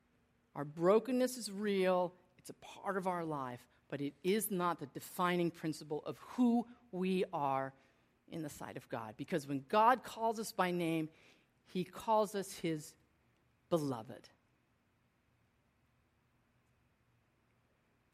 Our 0.57 0.65
brokenness 0.65 1.37
is 1.37 1.53
real, 1.53 2.15
it's 2.39 2.49
a 2.49 2.55
part 2.55 2.97
of 2.97 3.07
our 3.07 3.27
life, 3.27 3.61
but 3.91 4.01
it 4.01 4.15
is 4.25 4.51
not 4.51 4.81
the 4.81 4.87
defining 4.87 5.51
principle 5.51 6.03
of 6.07 6.17
who 6.17 6.67
we 6.93 7.27
are 7.35 7.75
in 8.33 8.41
the 8.43 8.49
sight 8.49 8.79
of 8.79 8.89
God. 8.89 9.13
Because 9.19 9.47
when 9.47 9.63
God 9.69 10.03
calls 10.03 10.41
us 10.41 10.51
by 10.51 10.71
name, 10.71 11.11
he 11.67 11.85
calls 11.85 12.35
us 12.35 12.51
his 12.55 12.95
beloved. 13.69 14.31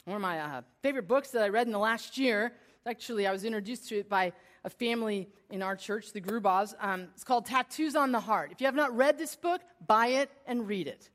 One 0.05 0.17
of 0.17 0.23
my 0.23 0.41
uh, 0.41 0.63
favorite 0.83 1.07
books 1.07 1.31
that 1.31 1.45
I 1.45 1.49
read 1.49 1.69
in 1.69 1.73
the 1.73 1.79
last 1.79 2.19
year, 2.19 2.53
actually, 2.91 3.25
I 3.25 3.31
was 3.31 3.45
introduced 3.45 3.89
to 3.91 3.99
it 4.01 4.09
by 4.09 4.33
a 4.65 4.69
family 4.69 5.29
in 5.49 5.63
our 5.63 5.77
church, 5.77 6.13
the 6.13 6.21
Grubas. 6.21 6.75
Um, 6.81 7.07
it's 7.15 7.23
called 7.23 7.47
Tattoos 7.47 7.95
on 7.95 8.11
the 8.11 8.19
Heart. 8.19 8.51
If 8.51 8.61
you 8.61 8.67
have 8.67 8.75
not 8.75 8.95
read 8.97 9.17
this 9.17 9.37
book, 9.37 9.61
buy 9.87 10.09
it 10.09 10.31
and 10.45 10.67
read 10.67 10.89
it. 10.89 11.09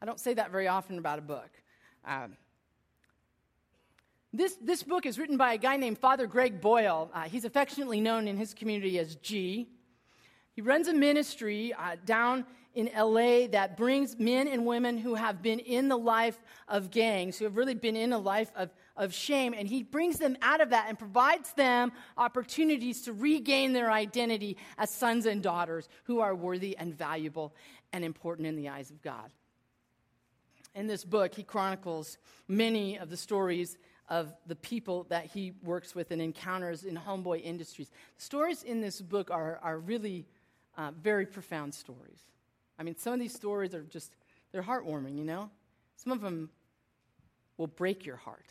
I 0.00 0.06
don't 0.06 0.18
say 0.18 0.32
that 0.32 0.50
very 0.50 0.66
often 0.66 0.96
about 0.96 1.18
a 1.18 1.22
book. 1.22 1.50
Um, 2.06 2.38
this, 4.32 4.56
this 4.62 4.82
book 4.82 5.04
is 5.04 5.18
written 5.18 5.36
by 5.36 5.52
a 5.52 5.58
guy 5.58 5.76
named 5.76 5.98
Father 5.98 6.26
Greg 6.26 6.62
Boyle. 6.62 7.10
Uh, 7.12 7.24
he's 7.24 7.44
affectionately 7.44 8.00
known 8.00 8.26
in 8.26 8.38
his 8.38 8.54
community 8.54 8.98
as 8.98 9.16
G. 9.16 9.68
He 10.54 10.62
runs 10.62 10.88
a 10.88 10.94
ministry 10.94 11.74
uh, 11.74 11.96
down 12.06 12.46
in 12.74 12.88
LA 12.96 13.46
that 13.48 13.76
brings 13.76 14.18
men 14.18 14.48
and 14.48 14.64
women 14.64 14.96
who 14.96 15.16
have 15.16 15.42
been 15.42 15.58
in 15.58 15.88
the 15.88 15.98
life 15.98 16.40
of 16.68 16.90
gangs, 16.90 17.38
who 17.38 17.44
have 17.44 17.56
really 17.56 17.74
been 17.74 17.96
in 17.96 18.12
a 18.12 18.18
life 18.18 18.52
of, 18.56 18.70
of 19.00 19.14
shame, 19.14 19.54
and 19.56 19.66
he 19.66 19.82
brings 19.82 20.18
them 20.18 20.36
out 20.42 20.60
of 20.60 20.70
that 20.70 20.86
and 20.88 20.98
provides 20.98 21.52
them 21.54 21.90
opportunities 22.18 23.02
to 23.02 23.14
regain 23.14 23.72
their 23.72 23.90
identity 23.90 24.58
as 24.76 24.90
sons 24.90 25.24
and 25.24 25.42
daughters 25.42 25.88
who 26.04 26.20
are 26.20 26.34
worthy 26.34 26.76
and 26.76 26.94
valuable 26.94 27.54
and 27.94 28.04
important 28.04 28.46
in 28.46 28.56
the 28.56 28.68
eyes 28.68 28.90
of 28.90 29.00
God. 29.00 29.32
In 30.74 30.86
this 30.86 31.02
book, 31.02 31.34
he 31.34 31.42
chronicles 31.42 32.18
many 32.46 32.98
of 32.98 33.08
the 33.08 33.16
stories 33.16 33.78
of 34.10 34.34
the 34.46 34.56
people 34.56 35.06
that 35.08 35.24
he 35.24 35.54
works 35.62 35.94
with 35.94 36.10
and 36.10 36.20
encounters 36.20 36.84
in 36.84 36.94
homeboy 36.94 37.42
industries. 37.42 37.88
The 38.18 38.22
stories 38.22 38.62
in 38.62 38.82
this 38.82 39.00
book 39.00 39.30
are, 39.30 39.58
are 39.62 39.78
really 39.78 40.26
uh, 40.76 40.90
very 41.00 41.24
profound 41.24 41.74
stories. 41.74 42.20
I 42.78 42.82
mean, 42.82 42.96
some 42.96 43.14
of 43.14 43.20
these 43.20 43.34
stories 43.34 43.74
are 43.74 43.82
just, 43.82 44.12
they're 44.52 44.62
heartwarming, 44.62 45.16
you 45.16 45.24
know? 45.24 45.50
Some 45.96 46.12
of 46.12 46.20
them 46.20 46.50
will 47.56 47.66
break 47.66 48.04
your 48.04 48.16
heart. 48.16 48.46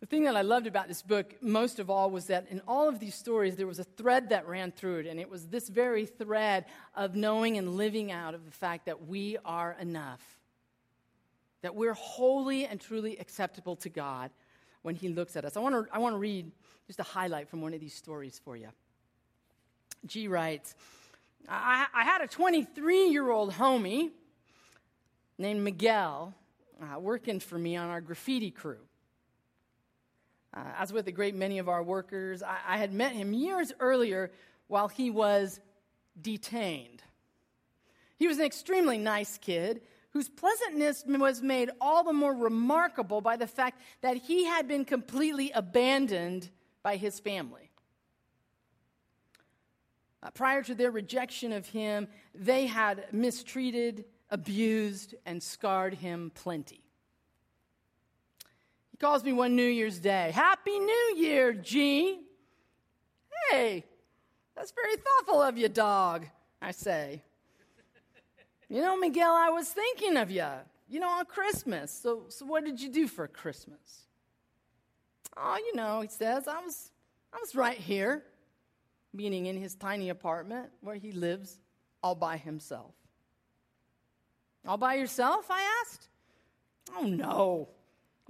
The 0.00 0.06
thing 0.06 0.24
that 0.24 0.34
I 0.34 0.42
loved 0.42 0.66
about 0.66 0.88
this 0.88 1.02
book 1.02 1.34
most 1.42 1.78
of 1.78 1.90
all 1.90 2.10
was 2.10 2.26
that 2.26 2.46
in 2.48 2.62
all 2.66 2.88
of 2.88 2.98
these 2.98 3.14
stories, 3.14 3.56
there 3.56 3.66
was 3.66 3.78
a 3.78 3.84
thread 3.84 4.30
that 4.30 4.48
ran 4.48 4.72
through 4.72 5.00
it, 5.00 5.06
and 5.06 5.20
it 5.20 5.28
was 5.28 5.48
this 5.48 5.68
very 5.68 6.06
thread 6.06 6.64
of 6.94 7.14
knowing 7.14 7.58
and 7.58 7.76
living 7.76 8.10
out 8.10 8.34
of 8.34 8.46
the 8.46 8.50
fact 8.50 8.86
that 8.86 9.06
we 9.06 9.36
are 9.44 9.76
enough 9.78 10.38
that 11.62 11.74
we're 11.74 11.94
wholly 11.94 12.66
and 12.66 12.80
truly 12.80 13.18
acceptable 13.18 13.76
to 13.76 13.88
God 13.88 14.30
when 14.82 14.94
He 14.94 15.08
looks 15.08 15.36
at 15.36 15.44
us. 15.44 15.56
I 15.56 15.60
want 15.60 15.74
to 15.74 15.94
I 15.94 15.98
want 15.98 16.14
to 16.14 16.18
read 16.18 16.50
just 16.86 17.00
a 17.00 17.04
highlight 17.04 17.48
from 17.48 17.60
one 17.60 17.74
of 17.74 17.80
these 17.80 17.94
stories 17.94 18.40
for 18.42 18.56
you. 18.56 18.68
G 20.06 20.28
writes, 20.28 20.74
I, 21.48 21.86
I 21.94 22.04
had 22.04 22.22
a 22.22 22.26
23 22.26 23.08
year 23.08 23.30
old 23.30 23.52
homie 23.52 24.10
named 25.38 25.62
Miguel 25.62 26.34
uh, 26.80 26.98
working 26.98 27.40
for 27.40 27.58
me 27.58 27.76
on 27.76 27.88
our 27.88 28.00
graffiti 28.00 28.50
crew. 28.50 28.78
Uh, 30.52 30.64
as 30.78 30.92
with 30.92 31.06
a 31.06 31.12
great 31.12 31.34
many 31.34 31.58
of 31.58 31.68
our 31.68 31.82
workers, 31.82 32.42
I, 32.42 32.58
I 32.66 32.76
had 32.78 32.92
met 32.92 33.12
him 33.12 33.32
years 33.32 33.72
earlier 33.78 34.30
while 34.66 34.88
he 34.88 35.10
was 35.10 35.60
detained. 36.20 37.02
He 38.16 38.26
was 38.26 38.38
an 38.38 38.44
extremely 38.44 38.98
nice 38.98 39.38
kid 39.38 39.82
whose 40.10 40.28
pleasantness 40.28 41.04
was 41.06 41.40
made 41.40 41.70
all 41.80 42.02
the 42.02 42.12
more 42.12 42.34
remarkable 42.34 43.20
by 43.20 43.36
the 43.36 43.46
fact 43.46 43.80
that 44.00 44.16
he 44.16 44.44
had 44.44 44.66
been 44.66 44.84
completely 44.84 45.52
abandoned 45.52 46.50
by 46.82 46.96
his 46.96 47.20
family. 47.20 47.70
Uh, 50.22 50.30
prior 50.30 50.62
to 50.62 50.74
their 50.74 50.90
rejection 50.90 51.52
of 51.52 51.66
him, 51.68 52.08
they 52.34 52.66
had 52.66 53.06
mistreated, 53.12 54.04
abused, 54.30 55.14
and 55.24 55.42
scarred 55.42 55.94
him 55.94 56.30
plenty. 56.34 56.82
Calls 59.00 59.24
me 59.24 59.32
one 59.32 59.56
New 59.56 59.66
Year's 59.66 59.98
Day 59.98 60.30
Happy 60.34 60.78
New 60.78 61.14
Year, 61.16 61.54
G. 61.54 62.20
Hey, 63.50 63.86
that's 64.54 64.72
very 64.72 64.94
thoughtful 64.96 65.40
of 65.40 65.56
you, 65.56 65.70
dog, 65.70 66.26
I 66.60 66.72
say. 66.72 67.22
You 68.68 68.82
know, 68.82 68.98
Miguel, 68.98 69.32
I 69.32 69.48
was 69.48 69.68
thinking 69.68 70.18
of 70.18 70.30
you, 70.30 70.46
you 70.86 71.00
know, 71.00 71.08
on 71.08 71.24
Christmas. 71.24 71.90
So, 71.90 72.24
so 72.28 72.44
what 72.44 72.62
did 72.62 72.78
you 72.78 72.90
do 72.90 73.08
for 73.08 73.26
Christmas? 73.26 74.06
Oh, 75.34 75.56
you 75.56 75.74
know, 75.74 76.02
he 76.02 76.08
says, 76.08 76.46
I 76.46 76.60
was, 76.60 76.90
I 77.32 77.38
was 77.40 77.54
right 77.54 77.78
here, 77.78 78.22
meaning 79.14 79.46
in 79.46 79.56
his 79.56 79.74
tiny 79.74 80.10
apartment 80.10 80.68
where 80.82 80.96
he 80.96 81.12
lives 81.12 81.58
all 82.02 82.14
by 82.14 82.36
himself. 82.36 82.92
All 84.68 84.76
by 84.76 84.94
yourself? 84.94 85.50
I 85.50 85.62
asked. 85.80 86.08
Oh, 86.98 87.06
no. 87.06 87.70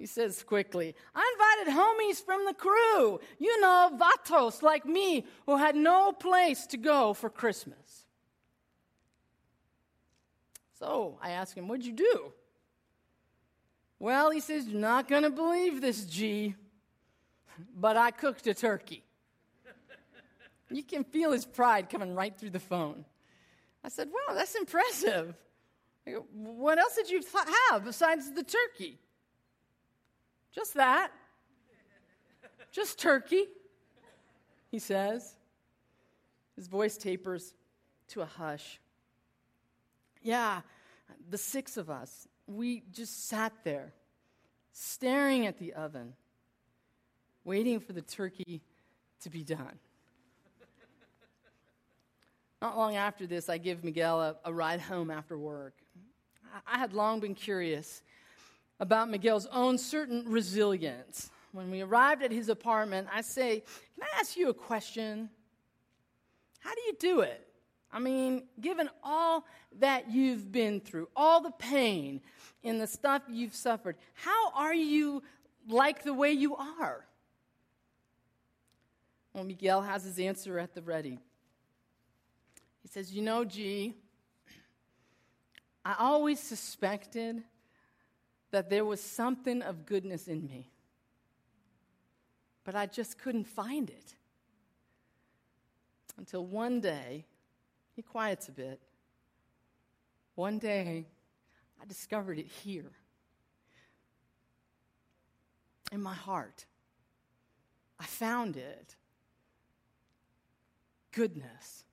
He 0.00 0.06
says 0.06 0.42
quickly, 0.42 0.94
I 1.14 1.34
invited 1.34 1.78
homies 1.78 2.24
from 2.24 2.46
the 2.46 2.54
crew, 2.54 3.20
you 3.38 3.60
know, 3.60 3.90
vatos 4.00 4.62
like 4.62 4.86
me, 4.86 5.26
who 5.44 5.58
had 5.58 5.76
no 5.76 6.10
place 6.10 6.66
to 6.68 6.78
go 6.78 7.12
for 7.12 7.28
Christmas. 7.28 8.06
So 10.78 11.18
I 11.20 11.32
ask 11.32 11.54
him, 11.54 11.68
What'd 11.68 11.84
you 11.84 11.92
do? 11.92 12.32
Well, 13.98 14.30
he 14.30 14.40
says, 14.40 14.66
You're 14.66 14.80
not 14.80 15.06
going 15.06 15.24
to 15.24 15.30
believe 15.30 15.82
this, 15.82 16.06
G, 16.06 16.54
but 17.76 17.98
I 17.98 18.10
cooked 18.10 18.46
a 18.46 18.54
turkey. 18.54 19.04
you 20.70 20.82
can 20.82 21.04
feel 21.04 21.32
his 21.32 21.44
pride 21.44 21.90
coming 21.90 22.14
right 22.14 22.34
through 22.34 22.50
the 22.50 22.58
phone. 22.58 23.04
I 23.84 23.90
said, 23.90 24.08
Wow, 24.08 24.34
that's 24.34 24.54
impressive. 24.54 25.34
What 26.32 26.78
else 26.78 26.94
did 26.94 27.10
you 27.10 27.20
have 27.68 27.84
besides 27.84 28.32
the 28.32 28.42
turkey? 28.42 28.98
Just 30.54 30.74
that. 30.74 31.10
Just 32.72 32.98
turkey, 32.98 33.44
he 34.70 34.78
says. 34.78 35.34
His 36.56 36.68
voice 36.68 36.96
tapers 36.96 37.54
to 38.08 38.20
a 38.20 38.26
hush. 38.26 38.80
Yeah, 40.22 40.60
the 41.30 41.38
six 41.38 41.76
of 41.76 41.90
us, 41.90 42.28
we 42.46 42.82
just 42.92 43.28
sat 43.28 43.52
there, 43.64 43.92
staring 44.72 45.46
at 45.46 45.58
the 45.58 45.72
oven, 45.72 46.14
waiting 47.44 47.80
for 47.80 47.92
the 47.92 48.02
turkey 48.02 48.60
to 49.22 49.30
be 49.30 49.42
done. 49.42 49.78
Not 52.60 52.76
long 52.76 52.94
after 52.96 53.26
this, 53.26 53.48
I 53.48 53.56
give 53.56 53.82
Miguel 53.82 54.20
a, 54.20 54.36
a 54.44 54.52
ride 54.52 54.80
home 54.80 55.10
after 55.10 55.38
work. 55.38 55.74
I, 56.54 56.76
I 56.76 56.78
had 56.78 56.92
long 56.92 57.20
been 57.20 57.34
curious 57.34 58.02
about 58.80 59.10
Miguel's 59.10 59.46
own 59.52 59.78
certain 59.78 60.24
resilience. 60.26 61.30
When 61.52 61.70
we 61.70 61.82
arrived 61.82 62.22
at 62.22 62.32
his 62.32 62.48
apartment, 62.48 63.08
I 63.12 63.20
say, 63.20 63.62
Can 63.94 64.02
I 64.02 64.20
ask 64.20 64.36
you 64.36 64.48
a 64.48 64.54
question? 64.54 65.28
How 66.60 66.74
do 66.74 66.80
you 66.82 66.94
do 66.98 67.20
it? 67.20 67.46
I 67.92 67.98
mean, 67.98 68.44
given 68.60 68.88
all 69.02 69.44
that 69.80 70.10
you've 70.10 70.50
been 70.52 70.80
through, 70.80 71.08
all 71.16 71.40
the 71.40 71.50
pain 71.50 72.20
and 72.62 72.80
the 72.80 72.86
stuff 72.86 73.22
you've 73.28 73.54
suffered, 73.54 73.96
how 74.14 74.52
are 74.54 74.74
you 74.74 75.22
like 75.68 76.04
the 76.04 76.14
way 76.14 76.32
you 76.32 76.56
are? 76.56 77.04
Well, 79.34 79.44
Miguel 79.44 79.82
has 79.82 80.04
his 80.04 80.18
answer 80.18 80.58
at 80.58 80.74
the 80.74 80.82
ready. 80.82 81.18
He 82.82 82.88
says, 82.88 83.12
You 83.12 83.22
know, 83.22 83.44
G, 83.44 83.94
I 85.84 85.96
always 85.98 86.38
suspected 86.40 87.42
that 88.50 88.70
there 88.70 88.84
was 88.84 89.00
something 89.00 89.62
of 89.62 89.86
goodness 89.86 90.28
in 90.28 90.46
me, 90.46 90.70
but 92.64 92.74
I 92.74 92.86
just 92.86 93.18
couldn't 93.18 93.44
find 93.44 93.88
it. 93.88 94.14
Until 96.18 96.44
one 96.44 96.80
day, 96.80 97.24
he 97.94 98.02
quiets 98.02 98.48
a 98.48 98.52
bit. 98.52 98.80
One 100.34 100.58
day, 100.58 101.06
I 101.80 101.86
discovered 101.86 102.38
it 102.38 102.46
here 102.46 102.90
in 105.92 106.02
my 106.02 106.14
heart. 106.14 106.66
I 107.98 108.04
found 108.04 108.56
it. 108.56 108.96
Goodness. 111.12 111.84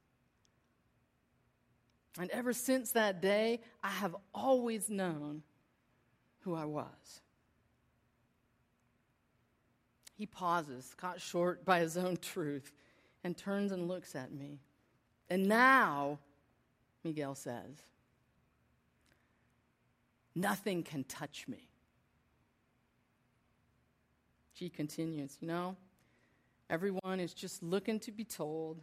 And 2.19 2.29
ever 2.31 2.53
since 2.53 2.91
that 2.93 3.21
day, 3.21 3.61
I 3.83 3.89
have 3.89 4.15
always 4.33 4.89
known 4.89 5.43
who 6.47 6.55
I 6.55 6.63
was. 6.63 7.21
He 10.17 10.25
pauses, 10.25 10.93
caught 10.95 11.19
short 11.19 11.65
by 11.65 11.81
his 11.81 11.97
own 11.97 12.15
truth, 12.15 12.71
and 13.21 13.37
turns 13.37 13.73
and 13.73 13.89
looks 13.89 14.15
at 14.15 14.31
me. 14.31 14.61
And 15.29 15.47
now, 15.47 16.19
Miguel 17.03 17.35
says, 17.35 17.75
nothing 20.35 20.83
can 20.83 21.03
touch 21.03 21.49
me. 21.49 21.69
She 24.53 24.69
continues, 24.69 25.37
you 25.41 25.49
know, 25.49 25.75
everyone 26.69 27.19
is 27.19 27.33
just 27.33 27.61
looking 27.61 27.99
to 27.99 28.11
be 28.13 28.23
told 28.23 28.79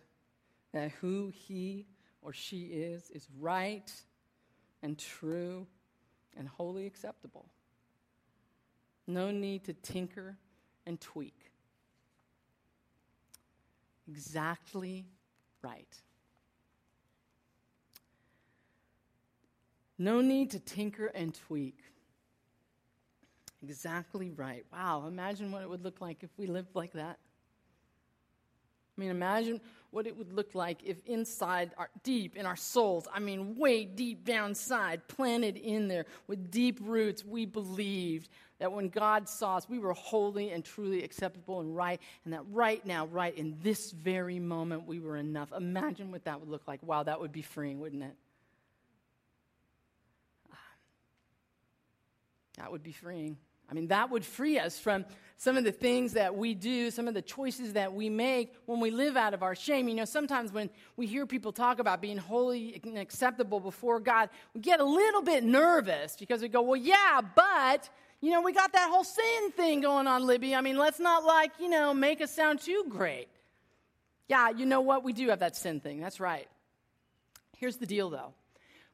that 0.75 0.91
who 1.01 1.33
he 1.35 1.87
or 2.21 2.35
she 2.35 2.65
is 2.65 3.09
is 3.11 3.27
right 3.41 3.91
and 4.83 4.99
true 4.99 5.67
and 6.37 6.49
wholly 6.49 6.87
acceptable. 6.87 7.47
No 9.07 9.31
need 9.31 9.65
to 9.65 9.73
tinker 9.75 10.37
and 10.87 11.01
tweak. 11.01 11.51
Exactly 14.09 15.07
right. 15.63 15.97
No 19.99 20.21
need 20.21 20.51
to 20.51 20.59
tinker 20.59 21.07
and 21.07 21.35
tweak. 21.35 21.79
Exactly 23.63 24.31
right. 24.31 24.65
Wow, 24.73 25.07
imagine 25.07 25.51
what 25.53 25.63
it 25.63 25.71
would 25.71 25.83
look 25.83 26.01
like 26.01 26.23
if 26.23 26.31
we 26.37 26.47
lived 26.47 26.75
like 26.75 26.93
that. 26.93 27.19
I 28.97 29.01
mean, 29.01 29.11
imagine 29.11 29.61
what 29.91 30.07
it 30.07 30.17
would 30.17 30.33
look 30.33 30.55
like 30.55 30.79
if 30.85 31.05
inside, 31.07 31.73
our, 31.79 31.89
deep 32.03 32.37
in 32.37 32.47
our 32.47 32.57
souls, 32.57 33.07
I 33.13 33.21
mean, 33.21 33.57
way 33.57 33.85
deep 33.85 34.25
down 34.25 34.51
inside, 34.51 35.07
planted 35.09 35.57
in 35.57 35.89
there 35.89 36.07
with 36.27 36.51
deep 36.51 36.79
roots, 36.83 37.25
we 37.25 37.47
believed 37.47 38.29
that 38.59 38.73
when 38.73 38.89
God 38.89 39.29
saw 39.29 39.57
us, 39.57 39.69
we 39.69 39.79
were 39.79 39.93
holy 39.93 40.51
and 40.51 40.65
truly 40.65 41.03
acceptable 41.03 41.61
and 41.61 41.75
right, 41.75 42.01
and 42.25 42.33
that 42.33 42.43
right 42.51 42.85
now, 42.87 43.07
right 43.07 43.37
in 43.37 43.57
this 43.63 43.91
very 43.91 44.39
moment, 44.39 44.87
we 44.87 45.01
were 45.01 45.17
enough. 45.17 45.53
Imagine 45.53 46.13
what 46.13 46.25
that 46.25 46.41
would 46.41 46.49
look 46.49 46.67
like. 46.67 46.81
Wow, 46.83 47.03
that 47.03 47.21
would 47.21 47.33
be 47.33 47.43
freeing, 47.43 47.81
wouldn't 47.81 48.05
it? 48.05 48.15
Ah. 50.53 50.57
That 52.59 52.73
would 52.73 52.83
be 52.83 52.93
freeing. 52.93 53.39
I 53.71 53.75
mean, 53.75 53.89
that 53.89 54.11
would 54.11 54.25
free 54.25 54.59
us 54.59 54.79
from 54.79 55.05
some 55.37 55.57
of 55.57 55.65
the 55.65 55.73
things 55.73 56.13
that 56.13 56.35
we 56.37 56.55
do, 56.55 56.91
some 56.91 57.09
of 57.09 57.15
the 57.15 57.23
choices 57.23 57.73
that 57.73 57.93
we 57.93 58.09
make 58.09 58.55
when 58.67 58.79
we 58.79 58.91
live 58.91 59.17
out 59.17 59.35
of 59.35 59.43
our 59.43 59.55
shame. 59.55 59.89
You 59.89 59.95
know, 59.95 60.05
sometimes 60.05 60.53
when 60.53 60.71
we 60.97 61.07
hear 61.07 61.27
people 61.27 61.53
talk 61.53 61.81
about 61.81 62.01
being 62.01 62.17
holy 62.17 62.81
and 62.85 62.97
acceptable 62.97 63.59
before 63.61 64.01
God, 64.01 64.31
we 64.55 64.61
get 64.61 64.81
a 64.81 64.85
little 64.85 65.23
bit 65.23 65.43
nervous 65.43 66.17
because 66.17 66.41
we 66.41 66.49
go, 66.49 66.63
well, 66.63 66.77
yeah, 66.77 67.21
but, 67.35 67.89
you 68.21 68.31
know, 68.31 68.43
we 68.43 68.53
got 68.53 68.73
that 68.73 68.89
whole 68.91 69.05
sin 69.05 69.51
thing 69.57 69.81
going 69.81 70.07
on, 70.07 70.25
Libby. 70.25 70.55
I 70.55 70.61
mean, 70.61 70.79
let's 70.79 71.01
not, 71.01 71.25
like, 71.25 71.53
you 71.59 71.69
know, 71.69 71.93
make 71.93 72.21
us 72.21 72.31
sound 72.31 72.61
too 72.61 72.85
great. 72.89 73.29
Yeah, 74.29 74.51
you 74.51 74.67
know 74.67 74.81
what? 74.83 75.05
We 75.05 75.13
do 75.13 75.29
have 75.29 75.41
that 75.41 75.57
sin 75.57 75.81
thing. 75.81 76.01
That's 76.01 76.21
right. 76.21 76.49
Here's 77.57 77.77
the 77.77 77.87
deal, 77.87 78.09
though. 78.09 78.35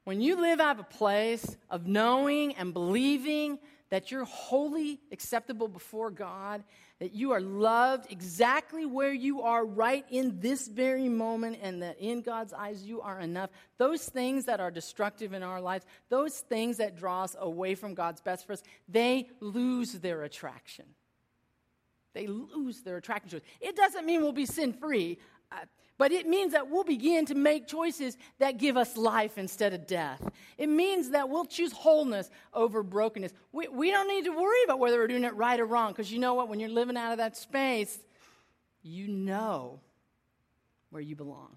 When 0.05 0.21
you 0.21 0.41
live 0.41 0.59
out 0.59 0.77
of 0.77 0.81
a 0.81 0.85
place 0.85 1.57
of 1.69 1.87
knowing 1.87 2.55
and 2.55 2.73
believing 2.73 3.59
that 3.91 4.11
you're 4.11 4.25
wholly 4.25 5.01
acceptable 5.13 5.69
before 5.69 6.11
God, 6.11 6.65
that 7.01 7.15
you 7.15 7.33
are 7.33 7.41
loved 7.41 8.11
exactly 8.11 8.87
where 8.87 9.13
you 9.13 9.43
are 9.43 9.65
right 9.65 10.05
in 10.11 10.41
this 10.41 10.69
very 10.69 11.09
moment, 11.09 11.59
and 11.61 11.83
that 11.83 11.99
in 11.99 12.23
God's 12.23 12.53
eyes 12.53 12.85
you 12.85 13.01
are 13.01 13.21
enough. 13.21 13.51
Those 13.79 14.05
things 14.05 14.47
that 14.47 14.61
are 14.61 14.71
destructive 14.71 15.33
in 15.33 15.43
our 15.43 15.61
lives, 15.61 15.85
those 16.09 16.39
things 16.39 16.77
that 16.79 16.97
draw 16.97 17.25
us 17.25 17.37
away 17.39 17.75
from 17.75 17.95
God's 17.95 18.21
best 18.21 18.47
for 18.47 18.53
us, 18.53 18.63
they 18.89 19.29
lose 19.41 19.93
their 19.93 20.23
attraction. 20.23 20.87
They 22.13 22.27
lose 22.27 22.83
their 22.83 22.97
attraction 22.97 23.39
us. 23.39 23.43
It 23.61 23.77
doesn't 23.77 24.05
mean 24.05 24.23
we'll 24.23 24.33
be 24.33 24.47
sin 24.47 24.73
free. 24.73 25.19
Uh, 25.53 25.57
but 25.99 26.13
it 26.13 26.27
means 26.27 26.53
that 26.53 26.71
we'll 26.71 26.85
begin 26.85 27.27
to 27.27 27.35
make 27.35 27.67
choices 27.67 28.17
that 28.39 28.57
give 28.57 28.79
us 28.79 28.97
life 28.97 29.37
instead 29.37 29.75
of 29.75 29.87
death. 29.87 30.27
It 30.57 30.69
means 30.71 31.11
that 31.11 31.29
we'll 31.29 31.45
choose 31.45 31.73
wholeness 31.73 32.31
over 32.55 32.83
brokenness. 32.83 33.35
We, 33.53 33.69
we 33.69 33.91
don't 33.91 34.09
need 34.09 34.25
to 34.25 34.31
worry 34.31 34.63
about 34.65 34.79
whether 34.79 34.97
we're 34.97 35.09
doing 35.09 35.25
it 35.25 35.35
right 35.35 35.61
or 35.61 35.67
wrong, 35.67 35.93
because 35.93 36.11
you 36.11 36.19
know 36.19 36.33
what? 36.33 36.49
When 36.49 36.59
you're 36.59 36.71
living 36.71 36.97
out 36.97 37.13
of 37.13 37.19
that 37.19 37.37
space, 37.37 37.99
you 38.83 39.09
know 39.09 39.81
where 40.89 41.03
you 41.03 41.17
belong. 41.17 41.57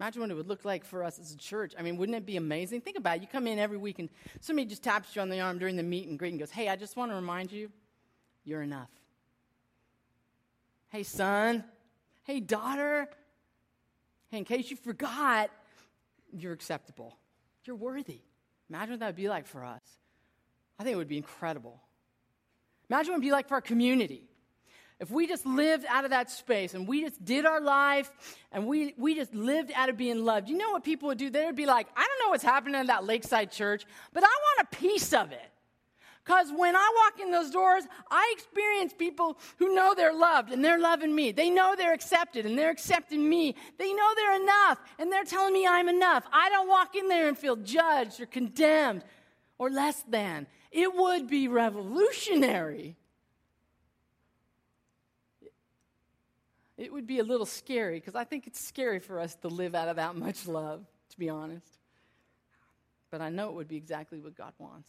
Imagine 0.00 0.22
what 0.22 0.30
it 0.30 0.34
would 0.34 0.48
look 0.48 0.64
like 0.64 0.82
for 0.82 1.04
us 1.04 1.18
as 1.18 1.32
a 1.32 1.36
church. 1.36 1.74
I 1.78 1.82
mean, 1.82 1.98
wouldn't 1.98 2.16
it 2.16 2.24
be 2.24 2.38
amazing? 2.38 2.80
Think 2.80 2.96
about 2.96 3.18
it. 3.18 3.22
You 3.22 3.28
come 3.28 3.46
in 3.46 3.58
every 3.58 3.76
week 3.76 3.98
and 3.98 4.08
somebody 4.40 4.66
just 4.66 4.82
taps 4.82 5.14
you 5.14 5.20
on 5.20 5.28
the 5.28 5.40
arm 5.40 5.58
during 5.58 5.76
the 5.76 5.82
meet 5.82 6.08
and 6.08 6.18
greet 6.18 6.30
and 6.30 6.38
goes, 6.38 6.50
Hey, 6.50 6.68
I 6.70 6.76
just 6.76 6.96
want 6.96 7.10
to 7.10 7.16
remind 7.16 7.52
you, 7.52 7.70
you're 8.42 8.62
enough. 8.62 8.88
Hey, 10.88 11.02
son. 11.02 11.64
Hey, 12.22 12.40
daughter. 12.40 13.10
Hey, 14.30 14.38
in 14.38 14.44
case 14.46 14.70
you 14.70 14.76
forgot, 14.78 15.50
you're 16.32 16.54
acceptable. 16.54 17.18
You're 17.66 17.76
worthy. 17.76 18.22
Imagine 18.70 18.92
what 18.94 19.00
that 19.00 19.06
would 19.06 19.16
be 19.16 19.28
like 19.28 19.46
for 19.46 19.62
us. 19.62 19.82
I 20.78 20.82
think 20.82 20.94
it 20.94 20.96
would 20.96 21.08
be 21.08 21.18
incredible. 21.18 21.78
Imagine 22.88 23.12
what 23.12 23.16
it 23.16 23.18
would 23.18 23.26
be 23.26 23.32
like 23.32 23.48
for 23.48 23.54
our 23.54 23.60
community. 23.60 24.29
If 25.00 25.10
we 25.10 25.26
just 25.26 25.46
lived 25.46 25.86
out 25.88 26.04
of 26.04 26.10
that 26.10 26.30
space 26.30 26.74
and 26.74 26.86
we 26.86 27.00
just 27.00 27.24
did 27.24 27.46
our 27.46 27.60
life 27.60 28.12
and 28.52 28.66
we, 28.66 28.94
we 28.98 29.14
just 29.14 29.34
lived 29.34 29.72
out 29.74 29.88
of 29.88 29.96
being 29.96 30.26
loved, 30.26 30.50
you 30.50 30.58
know 30.58 30.72
what 30.72 30.84
people 30.84 31.08
would 31.08 31.16
do? 31.16 31.30
They 31.30 31.46
would 31.46 31.56
be 31.56 31.64
like, 31.64 31.88
I 31.96 32.06
don't 32.06 32.26
know 32.26 32.30
what's 32.30 32.44
happening 32.44 32.78
in 32.78 32.88
that 32.88 33.04
lakeside 33.04 33.50
church, 33.50 33.86
but 34.12 34.22
I 34.22 34.26
want 34.26 34.68
a 34.70 34.76
piece 34.76 35.14
of 35.14 35.32
it. 35.32 35.50
Because 36.22 36.52
when 36.54 36.76
I 36.76 36.92
walk 36.96 37.18
in 37.18 37.32
those 37.32 37.50
doors, 37.50 37.84
I 38.10 38.34
experience 38.36 38.92
people 38.92 39.38
who 39.56 39.74
know 39.74 39.94
they're 39.96 40.12
loved 40.12 40.52
and 40.52 40.62
they're 40.62 40.78
loving 40.78 41.14
me. 41.14 41.32
They 41.32 41.48
know 41.48 41.74
they're 41.74 41.94
accepted 41.94 42.44
and 42.44 42.58
they're 42.58 42.70
accepting 42.70 43.26
me. 43.26 43.54
They 43.78 43.94
know 43.94 44.08
they're 44.14 44.42
enough 44.42 44.80
and 44.98 45.10
they're 45.10 45.24
telling 45.24 45.54
me 45.54 45.66
I'm 45.66 45.88
enough. 45.88 46.24
I 46.30 46.50
don't 46.50 46.68
walk 46.68 46.94
in 46.94 47.08
there 47.08 47.26
and 47.26 47.38
feel 47.38 47.56
judged 47.56 48.20
or 48.20 48.26
condemned 48.26 49.02
or 49.56 49.70
less 49.70 50.04
than. 50.08 50.46
It 50.70 50.94
would 50.94 51.26
be 51.26 51.48
revolutionary. 51.48 52.96
It 56.80 56.90
would 56.90 57.06
be 57.06 57.18
a 57.18 57.24
little 57.24 57.44
scary 57.44 57.98
because 58.00 58.14
I 58.14 58.24
think 58.24 58.46
it's 58.46 58.66
scary 58.66 59.00
for 59.00 59.20
us 59.20 59.34
to 59.42 59.48
live 59.48 59.74
out 59.74 59.88
of 59.88 59.96
that 59.96 60.16
much 60.16 60.46
love, 60.48 60.82
to 61.10 61.18
be 61.18 61.28
honest. 61.28 61.66
But 63.10 63.20
I 63.20 63.28
know 63.28 63.50
it 63.50 63.54
would 63.54 63.68
be 63.68 63.76
exactly 63.76 64.18
what 64.18 64.34
God 64.34 64.54
wants. 64.58 64.88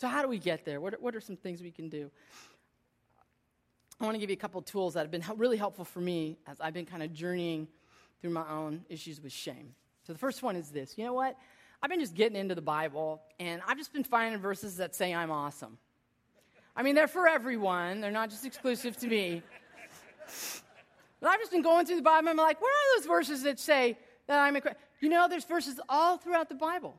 So, 0.00 0.08
how 0.08 0.22
do 0.22 0.28
we 0.28 0.38
get 0.38 0.64
there? 0.64 0.80
What 0.80 0.94
are, 0.94 0.96
what 0.96 1.14
are 1.14 1.20
some 1.20 1.36
things 1.36 1.62
we 1.62 1.70
can 1.70 1.88
do? 1.88 2.10
I 4.00 4.04
want 4.06 4.16
to 4.16 4.18
give 4.18 4.28
you 4.28 4.34
a 4.34 4.36
couple 4.36 4.60
tools 4.60 4.94
that 4.94 5.00
have 5.00 5.12
been 5.12 5.22
really 5.36 5.56
helpful 5.56 5.84
for 5.84 6.00
me 6.00 6.36
as 6.48 6.60
I've 6.60 6.74
been 6.74 6.84
kind 6.84 7.04
of 7.04 7.12
journeying 7.12 7.68
through 8.20 8.30
my 8.30 8.50
own 8.50 8.84
issues 8.88 9.20
with 9.20 9.32
shame. 9.32 9.76
So, 10.04 10.12
the 10.12 10.18
first 10.18 10.42
one 10.42 10.56
is 10.56 10.70
this 10.70 10.98
you 10.98 11.04
know 11.04 11.14
what? 11.14 11.38
I've 11.80 11.90
been 11.90 12.00
just 12.00 12.14
getting 12.14 12.36
into 12.36 12.56
the 12.56 12.62
Bible, 12.62 13.22
and 13.38 13.62
I've 13.68 13.78
just 13.78 13.92
been 13.92 14.02
finding 14.02 14.40
verses 14.40 14.78
that 14.78 14.96
say 14.96 15.14
I'm 15.14 15.30
awesome. 15.30 15.78
I 16.74 16.82
mean, 16.82 16.96
they're 16.96 17.06
for 17.06 17.28
everyone, 17.28 18.00
they're 18.00 18.10
not 18.10 18.30
just 18.30 18.44
exclusive 18.44 18.96
to 18.96 19.06
me. 19.06 19.44
But 21.20 21.30
I've 21.30 21.40
just 21.40 21.52
been 21.52 21.62
going 21.62 21.86
through 21.86 21.96
the 21.96 22.02
Bible, 22.02 22.28
and 22.28 22.40
I'm 22.40 22.44
like, 22.44 22.60
where 22.60 22.70
are 22.70 22.98
those 22.98 23.06
verses 23.06 23.42
that 23.44 23.58
say 23.58 23.98
that 24.26 24.38
I'm 24.38 24.56
a. 24.56 24.60
You 25.00 25.08
know, 25.08 25.28
there's 25.28 25.44
verses 25.44 25.80
all 25.88 26.16
throughout 26.16 26.48
the 26.48 26.54
Bible. 26.54 26.94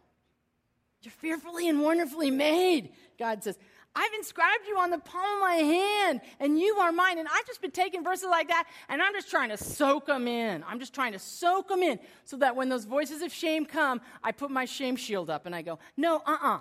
You're 1.01 1.11
fearfully 1.11 1.69
and 1.69 1.81
wonderfully 1.81 2.31
made, 2.31 2.93
God 3.19 3.43
says. 3.43 3.57
I've 3.95 4.13
inscribed 4.17 4.67
you 4.67 4.77
on 4.77 4.89
the 4.89 4.97
palm 4.97 5.35
of 5.35 5.39
my 5.39 5.55
hand, 5.55 6.21
and 6.39 6.59
you 6.59 6.75
are 6.77 6.91
mine. 6.91 7.17
And 7.17 7.27
I've 7.31 7.45
just 7.47 7.61
been 7.61 7.71
taking 7.71 8.03
verses 8.03 8.27
like 8.29 8.49
that, 8.49 8.67
and 8.89 9.01
I'm 9.01 9.13
just 9.13 9.29
trying 9.29 9.49
to 9.49 9.57
soak 9.57 10.07
them 10.07 10.27
in. 10.27 10.65
I'm 10.67 10.79
just 10.79 10.93
trying 10.93 11.13
to 11.13 11.19
soak 11.19 11.69
them 11.69 11.81
in 11.81 11.99
so 12.25 12.35
that 12.37 12.55
when 12.55 12.67
those 12.67 12.83
voices 12.83 13.21
of 13.21 13.31
shame 13.31 13.65
come, 13.65 14.01
I 14.21 14.33
put 14.33 14.51
my 14.51 14.65
shame 14.65 14.97
shield 14.97 15.29
up 15.29 15.45
and 15.45 15.55
I 15.55 15.61
go, 15.61 15.79
no, 15.95 16.21
uh 16.25 16.37
uh 16.41 16.59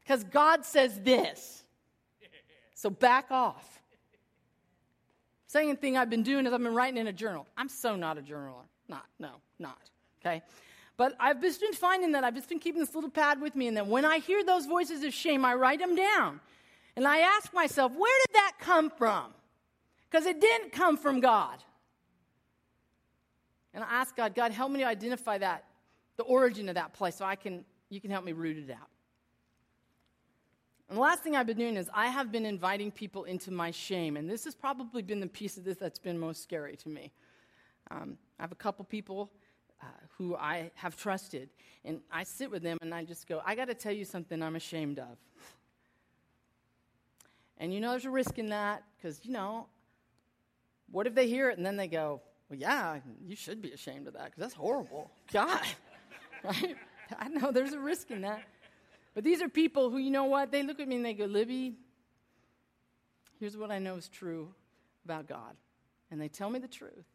Because 0.00 0.22
God 0.22 0.64
says 0.64 1.00
this. 1.00 1.64
So 2.74 2.88
back 2.88 3.30
off. 3.30 3.75
Second 5.56 5.80
thing 5.80 5.96
I've 5.96 6.10
been 6.10 6.22
doing 6.22 6.44
is 6.44 6.52
I've 6.52 6.62
been 6.62 6.74
writing 6.74 6.98
in 6.98 7.06
a 7.06 7.14
journal. 7.14 7.46
I'm 7.56 7.70
so 7.70 7.96
not 7.96 8.18
a 8.18 8.20
journaler. 8.20 8.66
Not, 8.90 9.06
no, 9.18 9.30
not. 9.58 9.78
Okay? 10.20 10.42
But 10.98 11.16
I've 11.18 11.40
just 11.40 11.62
been 11.62 11.72
finding 11.72 12.12
that 12.12 12.24
I've 12.24 12.34
just 12.34 12.50
been 12.50 12.58
keeping 12.58 12.78
this 12.78 12.94
little 12.94 13.08
pad 13.08 13.40
with 13.40 13.56
me, 13.56 13.66
and 13.66 13.74
that 13.78 13.86
when 13.86 14.04
I 14.04 14.18
hear 14.18 14.44
those 14.44 14.66
voices 14.66 15.02
of 15.02 15.14
shame, 15.14 15.46
I 15.46 15.54
write 15.54 15.78
them 15.78 15.96
down. 15.96 16.40
And 16.94 17.08
I 17.08 17.20
ask 17.20 17.54
myself, 17.54 17.92
where 17.92 18.18
did 18.26 18.34
that 18.34 18.52
come 18.60 18.90
from? 18.90 19.32
Because 20.10 20.26
it 20.26 20.42
didn't 20.42 20.72
come 20.72 20.98
from 20.98 21.20
God. 21.20 21.56
And 23.72 23.82
I 23.82 23.86
ask 23.90 24.14
God, 24.14 24.34
God, 24.34 24.52
help 24.52 24.70
me 24.70 24.80
to 24.80 24.86
identify 24.86 25.38
that, 25.38 25.64
the 26.18 26.24
origin 26.24 26.68
of 26.68 26.74
that 26.74 26.92
place, 26.92 27.16
so 27.16 27.24
I 27.24 27.36
can, 27.36 27.64
you 27.88 28.02
can 28.02 28.10
help 28.10 28.26
me 28.26 28.32
root 28.32 28.58
it 28.58 28.70
out. 28.70 28.88
And 30.88 30.96
the 30.96 31.02
last 31.02 31.22
thing 31.22 31.34
I've 31.34 31.46
been 31.46 31.58
doing 31.58 31.76
is 31.76 31.90
I 31.92 32.06
have 32.06 32.30
been 32.30 32.46
inviting 32.46 32.92
people 32.92 33.24
into 33.24 33.50
my 33.50 33.72
shame. 33.72 34.16
And 34.16 34.30
this 34.30 34.44
has 34.44 34.54
probably 34.54 35.02
been 35.02 35.20
the 35.20 35.26
piece 35.26 35.56
of 35.56 35.64
this 35.64 35.76
that's 35.76 35.98
been 35.98 36.18
most 36.18 36.42
scary 36.42 36.76
to 36.76 36.88
me. 36.88 37.12
Um, 37.90 38.18
I 38.38 38.42
have 38.42 38.52
a 38.52 38.56
couple 38.56 38.84
people 38.84 39.30
uh, 39.82 39.86
who 40.16 40.36
I 40.36 40.70
have 40.74 40.96
trusted. 40.96 41.48
And 41.84 42.00
I 42.10 42.22
sit 42.22 42.50
with 42.50 42.62
them 42.62 42.78
and 42.82 42.94
I 42.94 43.04
just 43.04 43.26
go, 43.26 43.42
I 43.44 43.54
got 43.54 43.66
to 43.66 43.74
tell 43.74 43.92
you 43.92 44.04
something 44.04 44.42
I'm 44.42 44.56
ashamed 44.56 44.98
of. 44.98 45.18
And 47.58 47.72
you 47.72 47.80
know, 47.80 47.90
there's 47.90 48.04
a 48.04 48.10
risk 48.10 48.38
in 48.38 48.50
that 48.50 48.84
because, 48.96 49.24
you 49.24 49.32
know, 49.32 49.66
what 50.90 51.06
if 51.06 51.14
they 51.14 51.26
hear 51.26 51.50
it 51.50 51.56
and 51.56 51.66
then 51.66 51.76
they 51.76 51.88
go, 51.88 52.20
well, 52.48 52.58
yeah, 52.58 52.98
you 53.24 53.34
should 53.34 53.60
be 53.60 53.72
ashamed 53.72 54.06
of 54.06 54.14
that 54.14 54.26
because 54.26 54.40
that's 54.40 54.54
horrible. 54.54 55.10
God, 55.32 55.62
right? 56.44 56.76
I 57.18 57.28
know 57.28 57.50
there's 57.50 57.72
a 57.72 57.78
risk 57.78 58.10
in 58.10 58.20
that. 58.22 58.42
But 59.16 59.24
these 59.24 59.40
are 59.40 59.48
people 59.48 59.88
who, 59.88 59.96
you 59.96 60.10
know 60.10 60.24
what? 60.24 60.52
They 60.52 60.62
look 60.62 60.78
at 60.78 60.86
me 60.86 60.96
and 60.96 61.04
they 61.04 61.14
go, 61.14 61.24
Libby, 61.24 61.74
here's 63.40 63.56
what 63.56 63.70
I 63.70 63.78
know 63.78 63.96
is 63.96 64.10
true 64.10 64.52
about 65.06 65.26
God. 65.26 65.56
And 66.10 66.20
they 66.20 66.28
tell 66.28 66.50
me 66.50 66.58
the 66.58 66.68
truth 66.68 67.06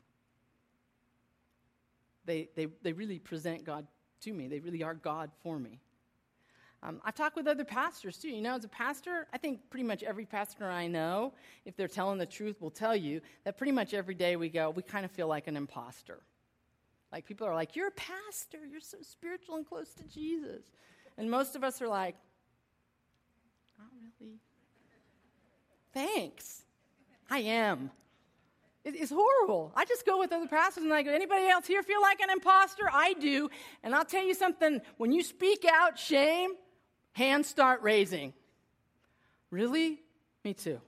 they, 2.25 2.49
they, 2.55 2.67
they 2.81 2.93
really 2.93 3.19
present 3.19 3.63
God 3.63 3.85
to 4.21 4.33
me. 4.33 4.47
They 4.47 4.59
really 4.59 4.81
are 4.81 4.95
God 4.95 5.29
for 5.43 5.59
me. 5.59 5.79
Um, 6.81 7.01
I've 7.05 7.13
talked 7.13 7.35
with 7.35 7.45
other 7.45 7.63
pastors 7.63 8.17
too. 8.17 8.29
You 8.29 8.41
know, 8.41 8.55
as 8.55 8.63
a 8.63 8.67
pastor, 8.67 9.27
I 9.31 9.37
think 9.37 9.69
pretty 9.69 9.83
much 9.83 10.01
every 10.01 10.25
pastor 10.25 10.67
I 10.67 10.87
know, 10.87 11.33
if 11.65 11.75
they're 11.75 11.87
telling 11.87 12.17
the 12.17 12.25
truth, 12.25 12.59
will 12.61 12.71
tell 12.71 12.95
you 12.95 13.21
that 13.43 13.57
pretty 13.57 13.73
much 13.73 13.93
every 13.93 14.15
day 14.15 14.35
we 14.37 14.49
go, 14.49 14.71
we 14.71 14.81
kind 14.81 15.05
of 15.05 15.11
feel 15.11 15.27
like 15.27 15.47
an 15.47 15.55
imposter. 15.55 16.19
Like 17.11 17.25
people 17.25 17.45
are 17.45 17.53
like, 17.53 17.75
You're 17.75 17.89
a 17.89 17.91
pastor, 17.91 18.65
you're 18.65 18.81
so 18.81 18.97
spiritual 19.01 19.57
and 19.57 19.67
close 19.67 19.93
to 19.93 20.03
Jesus. 20.05 20.63
And 21.17 21.29
most 21.29 21.55
of 21.55 21.63
us 21.63 21.81
are 21.81 21.87
like, 21.87 22.15
Not 23.77 23.87
really. 24.19 24.39
Thanks. 25.93 26.63
I 27.29 27.39
am. 27.39 27.91
It's 28.83 29.11
horrible. 29.11 29.71
I 29.75 29.85
just 29.85 30.05
go 30.05 30.17
with 30.17 30.31
other 30.31 30.47
pastors 30.47 30.83
and 30.83 30.91
I 30.91 31.03
go, 31.03 31.11
anybody 31.11 31.47
else 31.47 31.67
here 31.67 31.83
feel 31.83 32.01
like 32.01 32.19
an 32.19 32.31
imposter? 32.31 32.89
I 32.91 33.13
do. 33.13 33.49
And 33.83 33.93
I'll 33.93 34.05
tell 34.05 34.23
you 34.23 34.33
something 34.33 34.81
when 34.97 35.11
you 35.11 35.21
speak 35.21 35.65
out 35.71 35.99
shame, 35.99 36.51
hands 37.13 37.47
start 37.47 37.83
raising. 37.83 38.33
Really? 39.51 39.99
Me 40.43 40.53
too. 40.55 40.81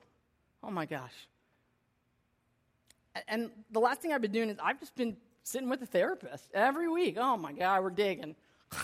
Oh 0.63 0.71
my 0.71 0.87
gosh. 0.87 1.13
And 3.27 3.51
the 3.71 3.79
last 3.79 4.01
thing 4.01 4.11
I've 4.11 4.21
been 4.21 4.31
doing 4.31 4.49
is 4.49 4.57
I've 4.61 4.79
just 4.79 4.95
been 4.95 5.15
sitting 5.43 5.69
with 5.69 5.83
a 5.83 5.85
therapist 5.85 6.49
every 6.53 6.89
week. 6.89 7.17
Oh 7.19 7.37
my 7.37 7.53
God, 7.53 7.83
we're 7.83 7.91
digging. 7.91 8.35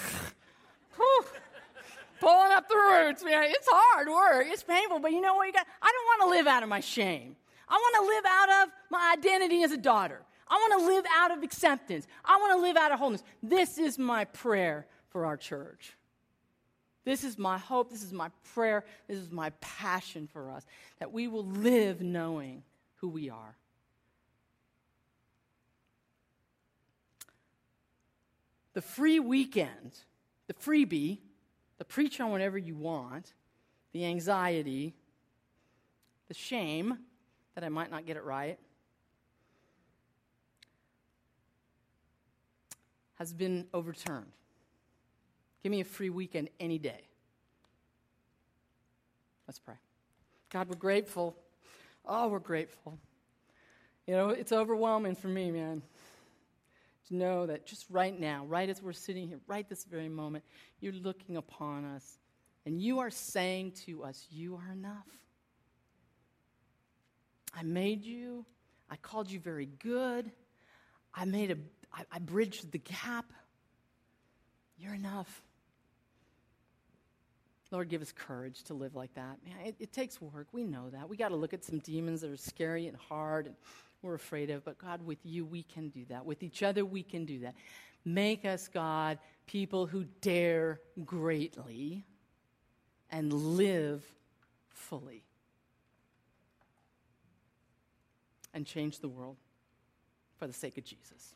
Pulling 2.19 2.51
up 2.51 2.67
the 2.67 2.75
roots, 2.75 3.23
man. 3.23 3.43
It's 3.45 3.67
hard 3.71 4.09
work. 4.09 4.47
It's 4.49 4.63
painful, 4.63 4.99
but 4.99 5.11
you 5.11 5.21
know 5.21 5.35
what? 5.35 5.47
You 5.47 5.53
got, 5.53 5.65
I 5.81 5.91
don't 5.91 6.05
want 6.05 6.31
to 6.31 6.37
live 6.37 6.47
out 6.47 6.63
of 6.63 6.69
my 6.69 6.81
shame. 6.81 7.35
I 7.67 7.75
want 7.75 7.95
to 7.95 8.13
live 8.13 8.25
out 8.27 8.63
of 8.63 8.73
my 8.89 9.15
identity 9.17 9.63
as 9.63 9.71
a 9.71 9.77
daughter. 9.77 10.21
I 10.49 10.55
want 10.55 10.81
to 10.81 10.87
live 10.87 11.05
out 11.15 11.31
of 11.31 11.43
acceptance. 11.43 12.07
I 12.25 12.37
want 12.37 12.59
to 12.59 12.61
live 12.61 12.75
out 12.75 12.91
of 12.91 12.99
wholeness. 12.99 13.23
This 13.41 13.77
is 13.77 13.97
my 13.97 14.25
prayer 14.25 14.87
for 15.09 15.25
our 15.25 15.37
church. 15.37 15.95
This 17.05 17.23
is 17.23 17.37
my 17.37 17.57
hope. 17.57 17.89
This 17.89 18.03
is 18.03 18.11
my 18.11 18.29
prayer. 18.53 18.83
This 19.07 19.17
is 19.17 19.31
my 19.31 19.51
passion 19.61 20.27
for 20.27 20.51
us 20.51 20.65
that 20.99 21.13
we 21.13 21.27
will 21.27 21.45
live 21.45 22.01
knowing 22.01 22.63
who 22.95 23.07
we 23.07 23.29
are. 23.29 23.55
The 28.73 28.81
free 28.81 29.19
weekend, 29.19 29.97
the 30.49 30.55
freebie, 30.55 31.19
the 31.77 31.85
preach 31.85 32.19
on 32.19 32.31
whatever 32.31 32.57
you 32.57 32.75
want, 32.75 33.35
the 33.93 34.03
anxiety, 34.03 34.95
the 36.27 36.33
shame, 36.33 36.97
that 37.53 37.63
I 37.63 37.69
might 37.69 37.91
not 37.91 38.07
get 38.07 38.17
it 38.17 38.23
right 38.23 38.57
has 43.19 43.31
been 43.31 43.67
overturned. 43.75 44.31
Give 45.61 45.71
me 45.71 45.81
a 45.81 45.85
free 45.85 46.09
weekend 46.09 46.49
any 46.59 46.79
day. 46.79 47.01
Let's 49.45 49.59
pray. 49.59 49.75
God, 50.49 50.67
we're 50.67 50.77
grateful. 50.77 51.35
Oh, 52.05 52.27
we're 52.27 52.39
grateful. 52.39 52.97
You 54.07 54.15
know, 54.15 54.29
it's 54.29 54.51
overwhelming 54.51 55.15
for 55.15 55.27
me, 55.27 55.51
man, 55.51 55.83
to 57.09 57.15
know 57.15 57.45
that 57.45 57.65
just 57.65 57.85
right 57.89 58.17
now, 58.17 58.45
right 58.45 58.69
as 58.69 58.81
we're 58.81 58.93
sitting 58.93 59.27
here, 59.27 59.39
right 59.47 59.67
this 59.67 59.83
very 59.83 60.09
moment, 60.09 60.43
you're 60.79 60.93
looking 60.93 61.37
upon 61.37 61.85
us 61.85 62.19
and 62.65 62.81
you 62.81 62.99
are 62.99 63.09
saying 63.09 63.73
to 63.85 64.03
us, 64.03 64.27
You 64.29 64.55
are 64.55 64.71
enough. 64.71 65.07
I 67.53 67.63
made 67.63 68.03
you. 68.03 68.45
I 68.89 68.95
called 68.95 69.29
you 69.29 69.39
very 69.39 69.65
good. 69.65 70.31
I 71.13 71.25
made 71.25 71.51
a, 71.51 71.57
I, 71.93 72.03
I 72.11 72.19
bridged 72.19 72.71
the 72.71 72.77
gap. 72.77 73.25
You're 74.77 74.93
enough. 74.93 75.41
Lord, 77.71 77.89
give 77.89 78.01
us 78.01 78.11
courage 78.11 78.63
to 78.63 78.73
live 78.73 78.95
like 78.95 79.13
that. 79.13 79.37
Man, 79.45 79.65
it, 79.65 79.75
it 79.79 79.93
takes 79.93 80.19
work. 80.19 80.47
We 80.51 80.63
know 80.63 80.89
that. 80.89 81.07
We 81.07 81.17
got 81.17 81.29
to 81.29 81.35
look 81.35 81.53
at 81.53 81.63
some 81.63 81.79
demons 81.79 82.21
that 82.21 82.31
are 82.31 82.37
scary 82.37 82.87
and 82.87 82.97
hard 82.97 83.45
and 83.45 83.55
we're 84.01 84.15
afraid 84.15 84.49
of. 84.49 84.63
But 84.63 84.77
God, 84.77 85.05
with 85.05 85.19
you, 85.23 85.45
we 85.45 85.63
can 85.63 85.89
do 85.89 86.05
that. 86.09 86.25
With 86.25 86.43
each 86.43 86.63
other, 86.63 86.85
we 86.85 87.03
can 87.03 87.25
do 87.25 87.39
that. 87.39 87.55
Make 88.05 88.45
us, 88.45 88.67
God, 88.67 89.19
people 89.45 89.85
who 89.85 90.05
dare 90.21 90.79
greatly 91.05 92.05
and 93.11 93.33
live 93.33 94.03
fully. 94.69 95.23
and 98.53 98.65
change 98.65 98.99
the 98.99 99.09
world 99.09 99.37
for 100.37 100.47
the 100.47 100.53
sake 100.53 100.77
of 100.77 100.83
Jesus. 100.83 101.35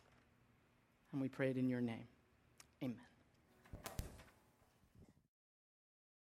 And 1.11 1.21
we 1.21 1.27
pray 1.27 1.49
it 1.49 1.57
in 1.57 1.69
your 1.69 1.81
name. 1.81 2.07
Amen. 2.81 3.12